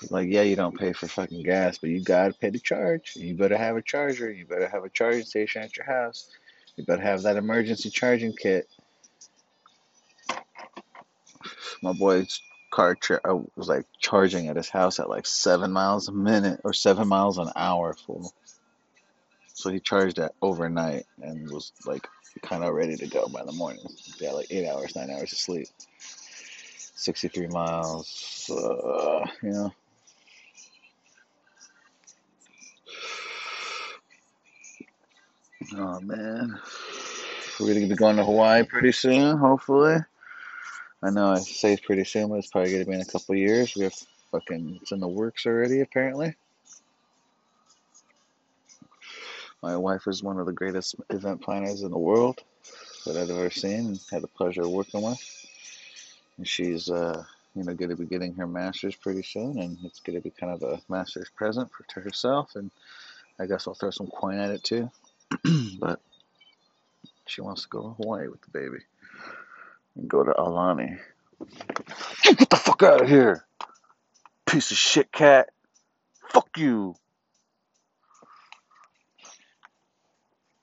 Like, 0.09 0.29
yeah, 0.29 0.41
you 0.41 0.55
don't 0.55 0.77
pay 0.77 0.93
for 0.93 1.07
fucking 1.07 1.43
gas, 1.43 1.77
but 1.77 1.89
you 1.89 2.03
gotta 2.03 2.33
pay 2.33 2.49
the 2.49 2.59
charge. 2.59 3.15
You 3.15 3.35
better 3.35 3.57
have 3.57 3.77
a 3.77 3.81
charger. 3.81 4.31
You 4.31 4.45
better 4.45 4.67
have 4.67 4.83
a 4.83 4.89
charging 4.89 5.25
station 5.25 5.61
at 5.61 5.77
your 5.77 5.85
house. 5.85 6.29
You 6.75 6.85
better 6.85 7.01
have 7.01 7.21
that 7.23 7.37
emergency 7.37 7.89
charging 7.89 8.33
kit. 8.33 8.67
My 11.81 11.93
boy's 11.93 12.41
car 12.73 12.95
tra- 12.95 13.21
uh, 13.23 13.39
was 13.55 13.67
like 13.67 13.85
charging 13.99 14.47
at 14.47 14.55
his 14.55 14.67
house 14.67 14.99
at 14.99 15.07
like 15.07 15.27
seven 15.27 15.71
miles 15.71 16.07
a 16.07 16.11
minute 16.11 16.59
or 16.63 16.73
seven 16.73 17.07
miles 17.07 17.37
an 17.37 17.49
hour 17.55 17.93
full. 17.93 18.33
So 19.53 19.69
he 19.69 19.79
charged 19.79 20.15
that 20.17 20.33
overnight 20.41 21.05
and 21.21 21.51
was 21.51 21.71
like 21.85 22.07
kind 22.41 22.63
of 22.63 22.73
ready 22.73 22.95
to 22.95 23.07
go 23.07 23.27
by 23.27 23.43
the 23.45 23.51
morning. 23.51 23.85
Had 24.19 24.33
like 24.33 24.47
eight 24.49 24.67
hours, 24.67 24.95
nine 24.95 25.11
hours 25.11 25.31
of 25.31 25.37
sleep. 25.37 25.67
63 26.95 27.47
miles, 27.47 28.49
uh, 28.51 29.25
you 29.43 29.51
know. 29.51 29.73
Oh 35.75 35.99
man, 36.01 36.59
we're 37.59 37.73
gonna 37.73 37.87
be 37.87 37.95
going 37.95 38.17
to 38.17 38.25
Hawaii 38.25 38.63
pretty 38.63 38.91
soon, 38.91 39.37
hopefully. 39.37 39.97
I 41.03 41.09
know 41.09 41.33
I 41.33 41.39
say 41.39 41.73
it's 41.73 41.85
pretty 41.85 42.05
soon, 42.05 42.29
but 42.29 42.35
it's 42.35 42.47
probably 42.47 42.71
gonna 42.71 42.85
be 42.85 42.93
in 42.93 43.01
a 43.01 43.05
couple 43.05 43.35
years. 43.35 43.75
We 43.75 43.83
have 43.83 43.95
fucking 44.31 44.79
it's 44.81 44.93
in 44.93 45.01
the 45.01 45.07
works 45.07 45.45
already, 45.45 45.81
apparently. 45.81 46.33
My 49.61 49.75
wife 49.75 50.07
is 50.07 50.23
one 50.23 50.39
of 50.39 50.45
the 50.45 50.53
greatest 50.53 50.95
event 51.09 51.41
planners 51.41 51.81
in 51.81 51.91
the 51.91 51.97
world 51.97 52.41
that 53.05 53.17
I've 53.17 53.29
ever 53.29 53.49
seen 53.49 53.87
and 53.87 53.99
had 54.11 54.23
the 54.23 54.27
pleasure 54.29 54.61
of 54.61 54.69
working 54.69 55.01
with. 55.01 55.19
And 56.37 56.47
she's, 56.47 56.89
uh, 56.89 57.23
you 57.53 57.63
know, 57.63 57.73
going 57.73 57.89
to 57.89 57.97
be 57.97 58.05
getting 58.05 58.35
her 58.35 58.47
master's 58.47 58.95
pretty 58.95 59.23
soon, 59.23 59.59
and 59.59 59.77
it's 59.83 59.99
going 59.99 60.17
to 60.17 60.23
be 60.23 60.31
kind 60.31 60.53
of 60.53 60.63
a 60.63 60.81
master's 60.89 61.29
present 61.29 61.69
for 61.71 61.83
to 61.93 61.99
herself. 61.99 62.55
And 62.55 62.71
I 63.39 63.45
guess 63.45 63.67
I'll 63.67 63.73
throw 63.73 63.91
some 63.91 64.07
coin 64.07 64.37
at 64.37 64.51
it 64.51 64.63
too. 64.63 64.89
but 65.79 65.99
she 67.25 67.41
wants 67.41 67.63
to 67.63 67.69
go 67.69 67.81
to 67.81 68.03
Hawaii 68.03 68.27
with 68.27 68.41
the 68.41 68.51
baby 68.51 68.83
and 69.95 70.07
go 70.07 70.23
to 70.23 70.31
Aulani. 70.31 70.99
Get 72.23 72.49
the 72.49 72.55
fuck 72.55 72.83
out 72.83 73.01
of 73.01 73.09
here, 73.09 73.45
piece 74.45 74.71
of 74.71 74.77
shit 74.77 75.11
cat. 75.11 75.49
Fuck 76.29 76.57
you. 76.57 76.95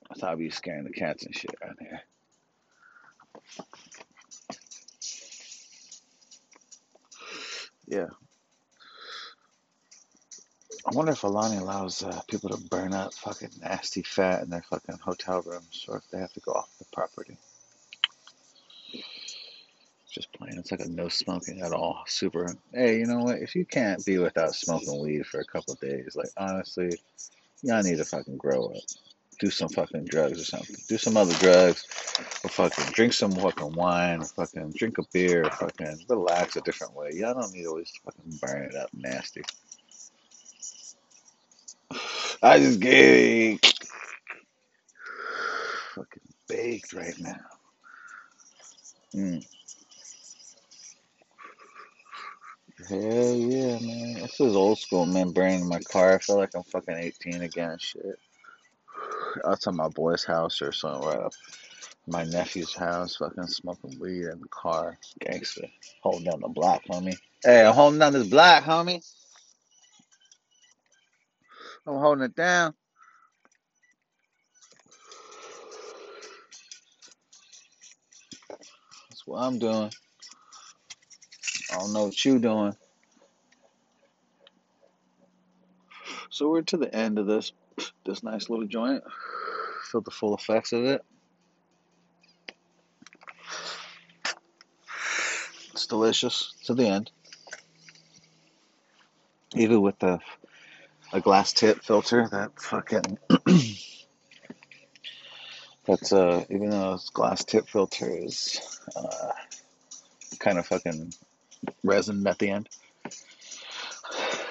That's 0.09 0.23
how 0.23 0.33
I'd 0.33 0.39
be 0.39 0.51
scaring 0.51 0.85
the 0.85 0.91
cats 0.91 1.25
and 1.25 1.35
shit 1.35 1.55
out 1.63 1.77
here. 1.79 2.01
Yeah. 7.87 8.07
I 10.87 10.95
wonder 10.95 11.13
if 11.13 11.21
Aulani 11.21 11.61
allows 11.61 12.03
uh, 12.03 12.21
people 12.29 12.51
to 12.51 12.69
burn 12.69 12.95
up 12.95 13.13
fucking 13.15 13.51
nasty 13.61 14.03
fat 14.03 14.43
in 14.43 14.51
their 14.51 14.63
fucking 14.63 14.99
hotel 14.99 15.43
rooms 15.43 15.85
or 15.89 15.99
if 15.99 16.09
they 16.11 16.19
have 16.19 16.33
to 16.33 16.41
go 16.41 16.53
off 16.53 16.71
the 16.79 16.87
property. 16.93 17.37
Just 20.11 20.33
plain. 20.33 20.59
It's 20.59 20.73
like 20.73 20.81
a 20.81 20.89
no 20.89 21.09
smoking 21.09 21.63
at 21.63 21.73
all. 21.73 22.03
Super. 22.07 22.57
Hey, 22.73 22.99
you 22.99 23.07
know 23.07 23.21
what? 23.21 23.39
If 23.39 23.55
you 23.55 23.65
can't 23.65 24.05
be 24.05 24.19
without 24.19 24.55
smoking 24.55 25.01
weed 25.01 25.27
for 25.27 25.41
a 25.41 25.45
couple 25.45 25.75
days, 25.77 26.17
like 26.17 26.31
honestly, 26.37 26.99
y'all 27.63 27.83
need 27.83 27.99
to 27.99 28.05
fucking 28.05 28.37
grow 28.37 28.67
up. 28.67 28.83
Do 29.39 29.51
some 29.51 29.69
fucking 29.69 30.05
drugs 30.07 30.41
or 30.41 30.45
something. 30.45 30.77
Do 30.89 30.99
some 30.99 31.17
other 31.17 31.33
drugs. 31.35 31.87
Or 32.45 32.51
fucking 32.51 32.93
drink 32.93 33.13
some 33.13 33.33
fucking 33.33 33.73
wine. 33.73 34.21
Or 34.21 34.25
fucking 34.25 34.73
drink 34.77 34.99
a 34.99 35.03
beer. 35.13 35.45
Or 35.45 35.51
fucking 35.51 36.05
relax 36.09 36.57
a 36.57 36.61
different 36.61 36.95
way. 36.95 37.11
Y'all 37.15 37.35
don't 37.35 37.53
need 37.55 37.63
to 37.63 37.69
always 37.69 37.93
fucking 38.05 38.39
burn 38.43 38.65
it 38.65 38.75
up 38.75 38.91
nasty. 38.93 39.43
I 42.43 42.59
just 42.59 42.81
get 42.81 43.65
fucking 45.95 46.23
baked 46.49 46.93
right 46.93 47.19
now. 47.19 47.41
Mm. 49.15 49.47
Hell 52.89 53.35
yeah, 53.37 53.79
man. 53.79 54.15
This 54.15 54.41
is 54.41 54.57
old 54.57 54.79
school, 54.79 55.07
man. 55.07 55.33
Burning 55.33 55.69
my 55.69 55.81
car. 55.81 56.15
I 56.15 56.19
feel 56.19 56.37
like 56.37 56.55
I'm 56.55 56.63
fucking 56.63 56.95
18 56.95 57.43
again 57.43 57.77
shit. 57.79 58.19
Outside 59.45 59.75
my 59.75 59.89
boy's 59.89 60.25
house 60.25 60.63
or 60.63 60.73
something, 60.73 61.07
right 61.09 61.19
up 61.19 61.33
my 62.07 62.25
nephew's 62.25 62.75
house, 62.75 63.17
fucking 63.17 63.47
smoking 63.47 63.99
weed 64.01 64.25
in 64.27 64.41
the 64.41 64.49
car. 64.51 64.99
Gangster. 65.21 65.67
Holding 66.03 66.25
down 66.25 66.41
the 66.41 66.49
block, 66.49 66.83
homie. 66.89 67.19
Hey, 67.45 67.65
I'm 67.65 67.75
holding 67.75 68.01
down 68.01 68.13
this 68.13 68.29
block, 68.29 68.65
homie. 68.65 69.05
I'm 71.87 71.99
holding 71.99 72.25
it 72.25 72.35
down. 72.35 72.75
That's 79.09 79.27
what 79.27 79.43
I'm 79.43 79.59
doing. 79.59 79.91
I 81.73 81.79
don't 81.79 81.93
know 81.93 82.05
what 82.07 82.25
you 82.25 82.39
doing. 82.39 82.75
So 86.31 86.49
we're 86.49 86.63
to 86.63 86.77
the 86.77 86.95
end 86.95 87.19
of 87.19 87.27
this 87.27 87.53
this 88.05 88.23
nice 88.23 88.49
little 88.49 88.67
joint. 88.67 89.03
Feel 89.91 90.01
the 90.01 90.11
full 90.11 90.35
effects 90.35 90.73
of 90.73 90.85
it. 90.85 91.05
It's 95.73 95.87
delicious 95.87 96.55
to 96.65 96.75
the 96.75 96.87
end. 96.87 97.11
Even 99.55 99.81
with 99.83 99.99
the 99.99 100.21
a 101.13 101.21
glass 101.21 101.53
tip 101.53 101.83
filter 101.83 102.29
that 102.31 102.53
fucking 102.61 103.19
that's 105.87 106.13
uh 106.13 106.45
even 106.49 106.71
though 106.71 106.93
this 106.93 107.11
glass 107.11 107.45
tip 107.45 107.69
filter 107.69 108.09
is 108.09 108.61
uh 108.95 109.33
kind 110.39 110.59
of 110.59 110.67
fucking 110.67 111.13
resin 111.83 112.27
at 112.27 112.39
the 112.39 112.51
end. 112.51 112.69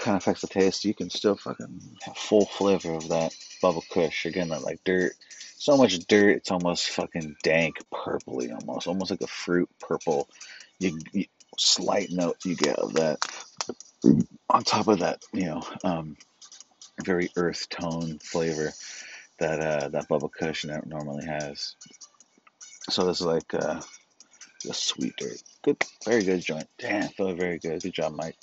Kind 0.02 0.16
of 0.16 0.22
affects 0.24 0.42
the 0.42 0.48
taste. 0.48 0.86
You 0.86 0.94
can 0.94 1.10
still 1.10 1.36
fucking 1.36 1.82
have 2.04 2.18
full 2.18 2.46
flavor 2.46 2.94
of 2.94 3.10
that 3.10 3.36
Bubba 3.62 3.82
Kush. 3.90 4.26
Again 4.26 4.50
that 4.50 4.64
like 4.64 4.84
dirt. 4.84 5.14
So 5.58 5.76
much 5.76 6.00
dirt 6.08 6.38
it's 6.38 6.52
almost 6.52 6.90
fucking 6.90 7.36
dank 7.44 7.78
purpley 7.94 8.54
almost 8.54 8.88
almost 8.88 9.12
like 9.12 9.22
a 9.22 9.28
fruit 9.28 9.70
purple. 9.80 10.30
You, 10.80 11.00
you 11.12 11.26
slight 11.58 12.12
note 12.12 12.38
you 12.46 12.56
get 12.56 12.80
of 12.80 12.94
that. 12.94 13.20
On 14.50 14.64
top 14.64 14.88
of 14.88 15.00
that 15.00 15.24
you 15.34 15.46
know 15.46 15.62
um 15.84 16.16
very 17.04 17.30
earth 17.36 17.68
tone 17.70 18.20
flavor 18.20 18.72
that 19.40 19.60
uh, 19.60 19.88
that 19.90 20.08
Bubba 20.08 20.32
Kush 20.32 20.66
normally 20.86 21.26
has. 21.26 21.76
So 22.90 23.06
this 23.06 23.22
is 23.22 23.26
like 23.26 23.54
uh, 23.54 23.82
a 24.68 24.74
sweet 24.74 25.16
dirt. 25.18 25.42
Good, 25.64 25.84
very 26.06 26.24
good 26.24 26.42
joint. 26.42 26.68
Damn, 26.78 27.10
feel 27.10 27.34
very 27.36 27.60
good. 27.60 27.82
Good 27.82 27.94
job, 27.94 28.14
Mike. 28.16 28.36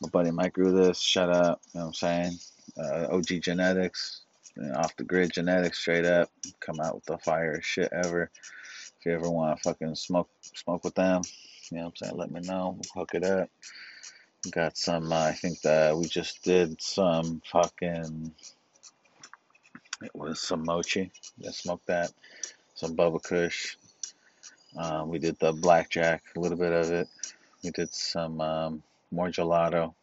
My 0.00 0.08
buddy 0.08 0.30
Mike 0.30 0.54
grew 0.54 0.72
this. 0.72 1.00
Shout 1.00 1.30
out. 1.30 1.60
You 1.72 1.80
know 1.80 1.86
what 1.86 1.88
I'm 1.88 1.94
saying? 1.94 2.32
Uh, 2.76 3.06
OG 3.14 3.42
genetics, 3.42 4.22
you 4.56 4.64
know, 4.64 4.74
off 4.74 4.96
the 4.96 5.04
grid 5.04 5.32
genetics, 5.32 5.78
straight 5.78 6.06
up. 6.06 6.30
Come 6.60 6.80
out 6.80 6.94
with 6.94 7.04
the 7.04 7.18
fire 7.18 7.60
shit 7.62 7.92
ever. 7.92 8.30
If 8.98 9.06
you 9.06 9.12
ever 9.12 9.30
want 9.30 9.56
to 9.56 9.62
fucking 9.62 9.94
smoke 9.94 10.28
smoke 10.42 10.84
with 10.84 10.94
them, 10.94 11.22
you 11.70 11.78
know 11.78 11.84
what 11.84 11.90
I'm 11.90 11.96
saying? 11.96 12.16
Let 12.16 12.30
me 12.30 12.40
know. 12.40 12.76
We'll 12.76 13.02
hook 13.02 13.14
it 13.14 13.24
up. 13.24 13.48
Got 14.50 14.76
some, 14.76 15.12
uh, 15.12 15.26
I 15.26 15.32
think 15.32 15.60
that 15.60 15.96
we 15.96 16.06
just 16.06 16.42
did 16.42 16.82
some 16.82 17.42
fucking, 17.50 18.32
it 20.02 20.10
was 20.14 20.40
some 20.40 20.64
mochi. 20.64 21.12
Yeah, 21.38 21.50
smoked 21.52 21.86
that. 21.86 22.12
Some 22.74 22.96
Bubba 22.96 23.22
Kush. 23.22 23.76
Um, 24.76 25.08
we 25.08 25.18
did 25.18 25.38
the 25.38 25.52
blackjack, 25.52 26.22
a 26.36 26.40
little 26.40 26.58
bit 26.58 26.72
of 26.72 26.90
it. 26.90 27.08
We 27.62 27.70
did 27.70 27.92
some 27.94 28.40
um, 28.40 28.82
more 29.10 29.28
gelato. 29.28 29.94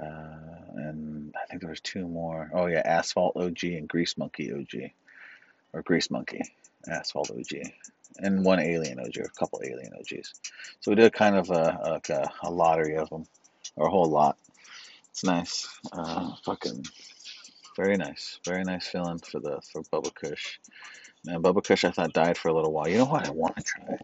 Uh, 0.00 0.36
and 0.76 1.34
I 1.40 1.46
think 1.46 1.60
there 1.60 1.70
was 1.70 1.80
two 1.80 2.06
more. 2.06 2.50
Oh 2.52 2.66
yeah, 2.66 2.82
Asphalt 2.84 3.36
OG 3.36 3.64
and 3.64 3.88
Grease 3.88 4.16
Monkey 4.16 4.52
OG. 4.52 4.90
Or 5.72 5.82
Grease 5.82 6.10
Monkey. 6.10 6.42
Asphalt 6.88 7.30
OG 7.30 7.70
and 8.18 8.44
one 8.44 8.60
alien 8.60 9.00
OG, 9.00 9.18
or 9.18 9.24
a 9.24 9.28
couple 9.30 9.60
alien 9.64 9.92
OGs. 9.94 10.34
So 10.80 10.90
we 10.90 10.96
did 10.96 11.12
kind 11.12 11.36
of 11.36 11.50
a, 11.50 12.00
a, 12.08 12.30
a 12.42 12.50
lottery 12.50 12.96
of 12.96 13.10
them, 13.10 13.26
or 13.76 13.86
a 13.86 13.90
whole 13.90 14.08
lot. 14.08 14.36
It's 15.10 15.24
nice. 15.24 15.68
Uh, 15.92 16.34
fucking 16.44 16.84
very 17.76 17.96
nice, 17.96 18.38
very 18.44 18.64
nice 18.64 18.86
feeling 18.86 19.18
for 19.18 19.40
the 19.40 19.60
for 19.72 19.82
Bubba 19.84 20.14
Kush. 20.14 20.58
Man, 21.24 21.42
Bubba 21.42 21.64
Kush 21.64 21.84
I 21.84 21.90
thought 21.90 22.12
died 22.12 22.38
for 22.38 22.48
a 22.48 22.54
little 22.54 22.72
while. 22.72 22.88
You 22.88 22.98
know 22.98 23.06
what 23.06 23.26
I 23.26 23.30
want 23.30 23.56
to 23.56 23.62
try? 23.62 23.96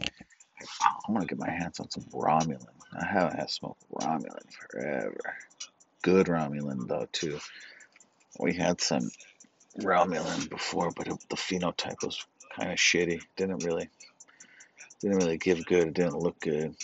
I 0.83 1.12
want 1.12 1.28
to 1.28 1.35
get 1.35 1.38
my 1.38 1.50
hands 1.50 1.80
on 1.80 1.90
some 1.90 2.04
Romulan. 2.04 2.66
I 2.98 3.04
haven't 3.04 3.38
had 3.38 3.50
smoked 3.50 3.83
Romulan 3.92 4.52
forever. 4.52 5.37
Good 6.02 6.26
Romulan 6.26 6.88
though 6.88 7.06
too. 7.12 7.38
We 8.38 8.54
had 8.54 8.80
some 8.80 9.11
Romulan 9.78 10.48
before, 10.48 10.90
but 10.90 11.09
it, 11.09 11.16
the 11.28 11.37
phenotype 11.37 12.02
was 12.02 12.24
kind 12.56 12.72
of 12.72 12.78
shitty. 12.78 13.20
Didn't 13.37 13.64
really 13.64 13.88
didn't 15.00 15.16
really 15.16 15.38
give 15.38 15.64
good. 15.66 15.88
It 15.88 15.94
didn't 15.94 16.18
look 16.18 16.40
good. 16.40 16.74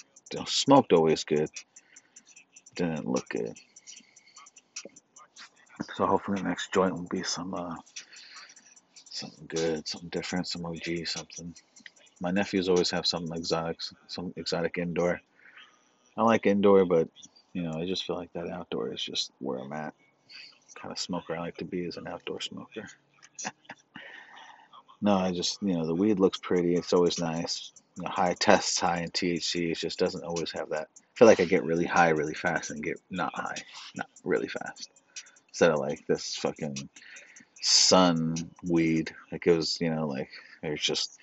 Smoked 0.47 0.93
always 0.93 1.25
good. 1.25 1.51
Didn't 2.75 3.07
look 3.07 3.29
good. 3.29 3.57
So 5.95 6.07
hopefully 6.07 6.41
the 6.41 6.49
next 6.49 6.73
joint 6.73 6.95
will 6.95 7.09
be 7.09 7.23
some 7.23 7.55
uh, 7.55 7.77
something 8.95 9.47
good, 9.49 9.87
something 9.87 10.11
different, 10.11 10.47
some 10.47 10.65
OG, 10.65 11.07
something. 11.07 11.55
My 12.21 12.31
nephews 12.31 12.69
always 12.69 12.91
have 12.91 13.07
something 13.07 13.37
exotic, 13.37 13.79
some 14.07 14.33
exotic 14.37 14.79
indoor. 14.79 15.21
I 16.17 16.23
like 16.23 16.47
indoor, 16.47 16.85
but 16.87 17.09
you 17.53 17.63
know, 17.63 17.79
I 17.79 17.87
just 17.87 18.05
feel 18.07 18.17
like 18.17 18.33
that 18.33 18.49
outdoor 18.49 18.93
is 18.93 19.03
just 19.03 19.33
where 19.39 19.59
I'm 19.59 19.73
at. 19.73 19.95
Kind 20.75 20.93
of 20.93 20.99
smoker 20.99 21.35
I 21.35 21.41
like 21.41 21.57
to 21.59 21.65
be 21.65 21.85
is 21.85 21.97
an 21.97 22.07
outdoor 22.07 22.41
smoker. 22.41 22.87
no, 25.01 25.17
I 25.17 25.33
just 25.33 25.63
you 25.63 25.75
know 25.75 25.87
the 25.87 25.95
weed 25.95 26.19
looks 26.21 26.39
pretty. 26.39 26.75
It's 26.75 26.93
always 26.93 27.19
nice 27.19 27.73
you 27.97 28.05
know, 28.05 28.11
high 28.11 28.35
tests 28.35 28.79
high 28.81 29.01
in 29.01 29.11
THC. 29.11 29.73
It 29.73 29.79
just 29.79 29.99
doesn't 29.99 30.25
always 30.25 30.53
have 30.53 30.71
that. 30.71 30.89
I 30.99 31.19
feel 31.19 31.29
like 31.29 31.41
I 31.41 31.45
get 31.45 31.65
really 31.65 31.87
high 31.87 32.11
really 32.11 32.35
fast 32.35 32.71
and 32.71 32.83
get 32.83 33.01
not 33.11 33.35
high, 33.35 33.57
not 33.95 34.09
really 34.25 34.49
fast. 34.49 34.91
Instead 35.57 35.71
of 35.71 35.79
like 35.79 36.07
this 36.07 36.37
fucking 36.37 36.91
sun 37.63 38.51
weed. 38.63 39.15
It 39.33 39.47
was, 39.47 39.81
you 39.81 39.89
know, 39.89 40.07
like 40.07 40.29
there's 40.61 40.83
just 40.83 41.19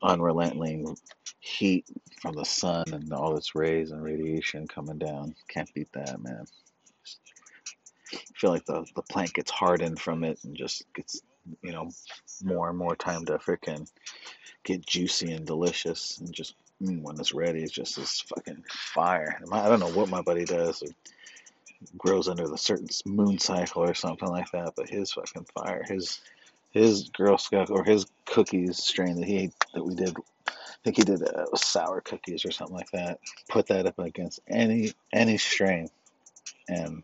unrelenting 0.00 0.96
heat 1.40 1.84
from 2.20 2.36
the 2.36 2.44
sun 2.44 2.84
and 2.92 3.12
all 3.12 3.36
its 3.36 3.56
rays 3.56 3.90
and 3.90 4.04
radiation 4.04 4.68
coming 4.68 4.98
down. 4.98 5.34
Can't 5.48 5.68
beat 5.74 5.92
that, 5.94 6.22
man. 6.22 6.44
feel 8.36 8.50
like 8.50 8.66
the 8.66 8.86
the 8.94 9.02
plant 9.02 9.34
gets 9.34 9.50
hardened 9.50 9.98
from 9.98 10.22
it 10.22 10.38
and 10.44 10.56
just 10.56 10.84
gets 10.94 11.20
you 11.62 11.72
know 11.72 11.90
more 12.44 12.68
and 12.68 12.78
more 12.78 12.94
time 12.94 13.24
to 13.24 13.36
freaking 13.38 13.90
get 14.62 14.86
juicy 14.86 15.32
and 15.32 15.44
delicious 15.44 16.18
and 16.18 16.32
just 16.32 16.54
mm, 16.80 17.02
when 17.02 17.18
it's 17.18 17.34
ready 17.34 17.64
it's 17.64 17.72
just 17.72 17.96
this 17.96 18.20
fucking 18.20 18.62
fire 18.68 19.40
i 19.50 19.68
don't 19.68 19.80
know 19.80 19.90
what 19.90 20.08
my 20.08 20.22
buddy 20.22 20.44
does 20.44 20.82
it 20.82 20.94
grows 21.96 22.28
under 22.28 22.48
the 22.48 22.58
certain 22.58 22.88
moon 23.04 23.38
cycle 23.38 23.82
or 23.82 23.94
something 23.94 24.28
like 24.28 24.50
that 24.52 24.72
but 24.76 24.88
his 24.88 25.12
fucking 25.12 25.46
fire 25.54 25.84
his 25.86 26.20
his 26.70 27.08
girl 27.10 27.38
scout 27.38 27.70
or 27.70 27.84
his 27.84 28.06
cookies 28.24 28.82
strain 28.82 29.20
that 29.20 29.26
he 29.26 29.50
that 29.74 29.84
we 29.84 29.94
did 29.94 30.14
I 30.48 30.78
think 30.84 30.96
he 30.98 31.04
did 31.04 31.22
uh, 31.22 31.46
sour 31.56 32.00
cookies 32.00 32.44
or 32.44 32.52
something 32.52 32.76
like 32.76 32.90
that. 32.92 33.18
Put 33.48 33.66
that 33.68 33.86
up 33.86 33.98
against 33.98 34.38
any 34.48 34.92
any 35.12 35.36
strain, 35.36 35.88
and 36.68 37.02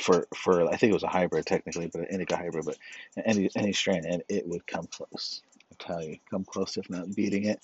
for 0.00 0.26
for 0.34 0.68
I 0.68 0.76
think 0.76 0.90
it 0.90 0.94
was 0.94 1.02
a 1.02 1.08
hybrid 1.08 1.46
technically, 1.46 1.86
but 1.86 2.02
an 2.02 2.08
indica 2.10 2.36
hybrid, 2.36 2.64
but 2.64 2.76
any 3.24 3.48
any 3.56 3.72
strain, 3.72 4.04
and 4.04 4.22
it 4.28 4.46
would 4.46 4.66
come 4.66 4.86
close. 4.86 5.42
I 5.70 5.76
tell 5.78 6.02
you, 6.02 6.18
come 6.30 6.44
close 6.44 6.76
if 6.76 6.90
not 6.90 7.14
beating 7.14 7.44
it 7.44 7.60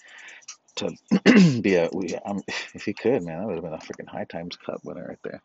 to 0.77 1.61
be 1.61 1.75
a. 1.75 1.89
We, 1.93 2.15
um, 2.17 2.43
if 2.75 2.85
he 2.85 2.93
could, 2.93 3.23
man, 3.23 3.41
that 3.41 3.47
would 3.47 3.57
have 3.57 3.65
been 3.65 3.75
a 3.75 3.79
freaking 3.79 4.09
high 4.09 4.25
times 4.25 4.57
cup 4.57 4.81
winner 4.85 5.07
right 5.07 5.19
there. 5.23 5.43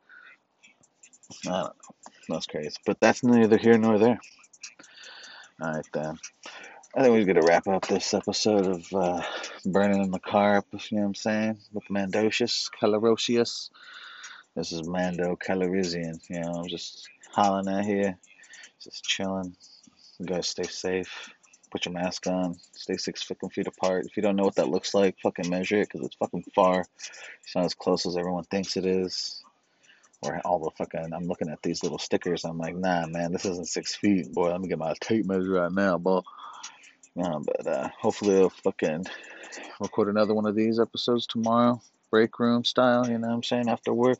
I 1.47 1.69
that's 2.29 2.47
crazy, 2.47 2.75
but 2.85 2.99
that's 2.99 3.23
neither 3.23 3.57
here 3.57 3.77
nor 3.77 3.99
there. 3.99 4.19
All 5.61 5.73
right 5.73 5.85
then. 5.93 6.17
I 6.95 7.01
think 7.01 7.13
we're 7.13 7.25
gonna 7.25 7.45
wrap 7.45 7.67
up 7.67 7.87
this 7.87 8.13
episode 8.13 8.67
of 8.67 8.93
uh, 8.93 9.21
burning 9.65 10.03
in 10.03 10.11
the 10.11 10.19
carp. 10.19 10.65
You 10.71 10.97
know 10.97 11.01
what 11.03 11.07
I'm 11.07 11.15
saying? 11.15 11.57
With 11.73 11.85
Mandocious, 11.89 12.69
Calarocious. 12.79 13.71
This 14.55 14.71
is 14.71 14.87
Mando 14.87 15.35
Calrissian. 15.35 16.19
You 16.29 16.41
know, 16.41 16.51
I'm 16.53 16.67
just 16.67 17.09
hollering 17.31 17.67
out 17.67 17.85
here, 17.85 18.17
just 18.79 19.03
chilling. 19.03 19.55
You 20.19 20.27
guys 20.27 20.47
stay 20.47 20.63
safe. 20.63 21.33
Put 21.71 21.85
your 21.85 21.93
mask 21.93 22.27
on. 22.27 22.55
Stay 22.73 22.97
six 22.97 23.23
fucking 23.23 23.49
feet 23.49 23.67
apart. 23.67 24.05
If 24.05 24.15
you 24.15 24.21
don't 24.21 24.35
know 24.35 24.43
what 24.43 24.55
that 24.55 24.69
looks 24.69 24.93
like, 24.93 25.17
fucking 25.23 25.49
measure 25.49 25.81
it 25.81 25.89
because 25.91 26.05
it's 26.05 26.15
fucking 26.17 26.45
far. 26.53 26.85
It's 27.41 27.55
not 27.55 27.65
as 27.65 27.73
close 27.73 28.05
as 28.05 28.15
everyone 28.15 28.43
thinks 28.43 28.77
it 28.77 28.85
is. 28.85 29.42
Or 30.25 30.39
all 30.45 30.59
the 30.59 30.71
fucking. 30.71 31.13
I'm 31.13 31.27
looking 31.27 31.49
at 31.49 31.61
these 31.61 31.83
little 31.83 31.99
stickers. 31.99 32.45
I'm 32.45 32.57
like, 32.57 32.75
nah, 32.75 33.05
man, 33.07 33.31
this 33.31 33.45
isn't 33.45 33.67
six 33.67 33.95
feet, 33.95 34.31
boy. 34.33 34.51
Let 34.51 34.61
me 34.61 34.69
get 34.69 34.77
my 34.77 34.93
tape 35.01 35.25
measure 35.25 35.51
right 35.51 35.71
now, 35.71 35.97
boy. 35.97 36.21
Nah, 37.15 37.39
but 37.39 37.67
uh, 37.67 37.89
hopefully 37.99 38.39
I'll 38.39 38.49
fucking 38.49 39.05
record 39.79 40.09
another 40.09 40.33
one 40.33 40.45
of 40.45 40.55
these 40.55 40.79
episodes 40.79 41.27
tomorrow, 41.27 41.81
break 42.09 42.39
room 42.39 42.63
style. 42.63 43.07
You 43.07 43.17
know 43.17 43.27
what 43.27 43.33
I'm 43.35 43.43
saying? 43.43 43.69
After 43.69 43.93
work. 43.93 44.19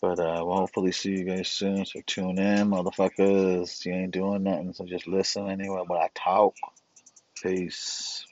But 0.00 0.18
uh, 0.18 0.42
we'll 0.44 0.56
hopefully 0.56 0.92
see 0.92 1.10
you 1.10 1.24
guys 1.24 1.48
soon. 1.48 1.86
So 1.86 2.00
tune 2.06 2.38
in, 2.38 2.70
motherfuckers. 2.70 3.84
You 3.84 3.92
ain't 3.92 4.12
doing 4.12 4.42
nothing, 4.42 4.72
so 4.72 4.84
just 4.84 5.06
listen 5.06 5.48
anyway. 5.48 5.82
But 5.86 5.98
I 5.98 6.10
talk. 6.14 6.54
Peace. 7.42 8.25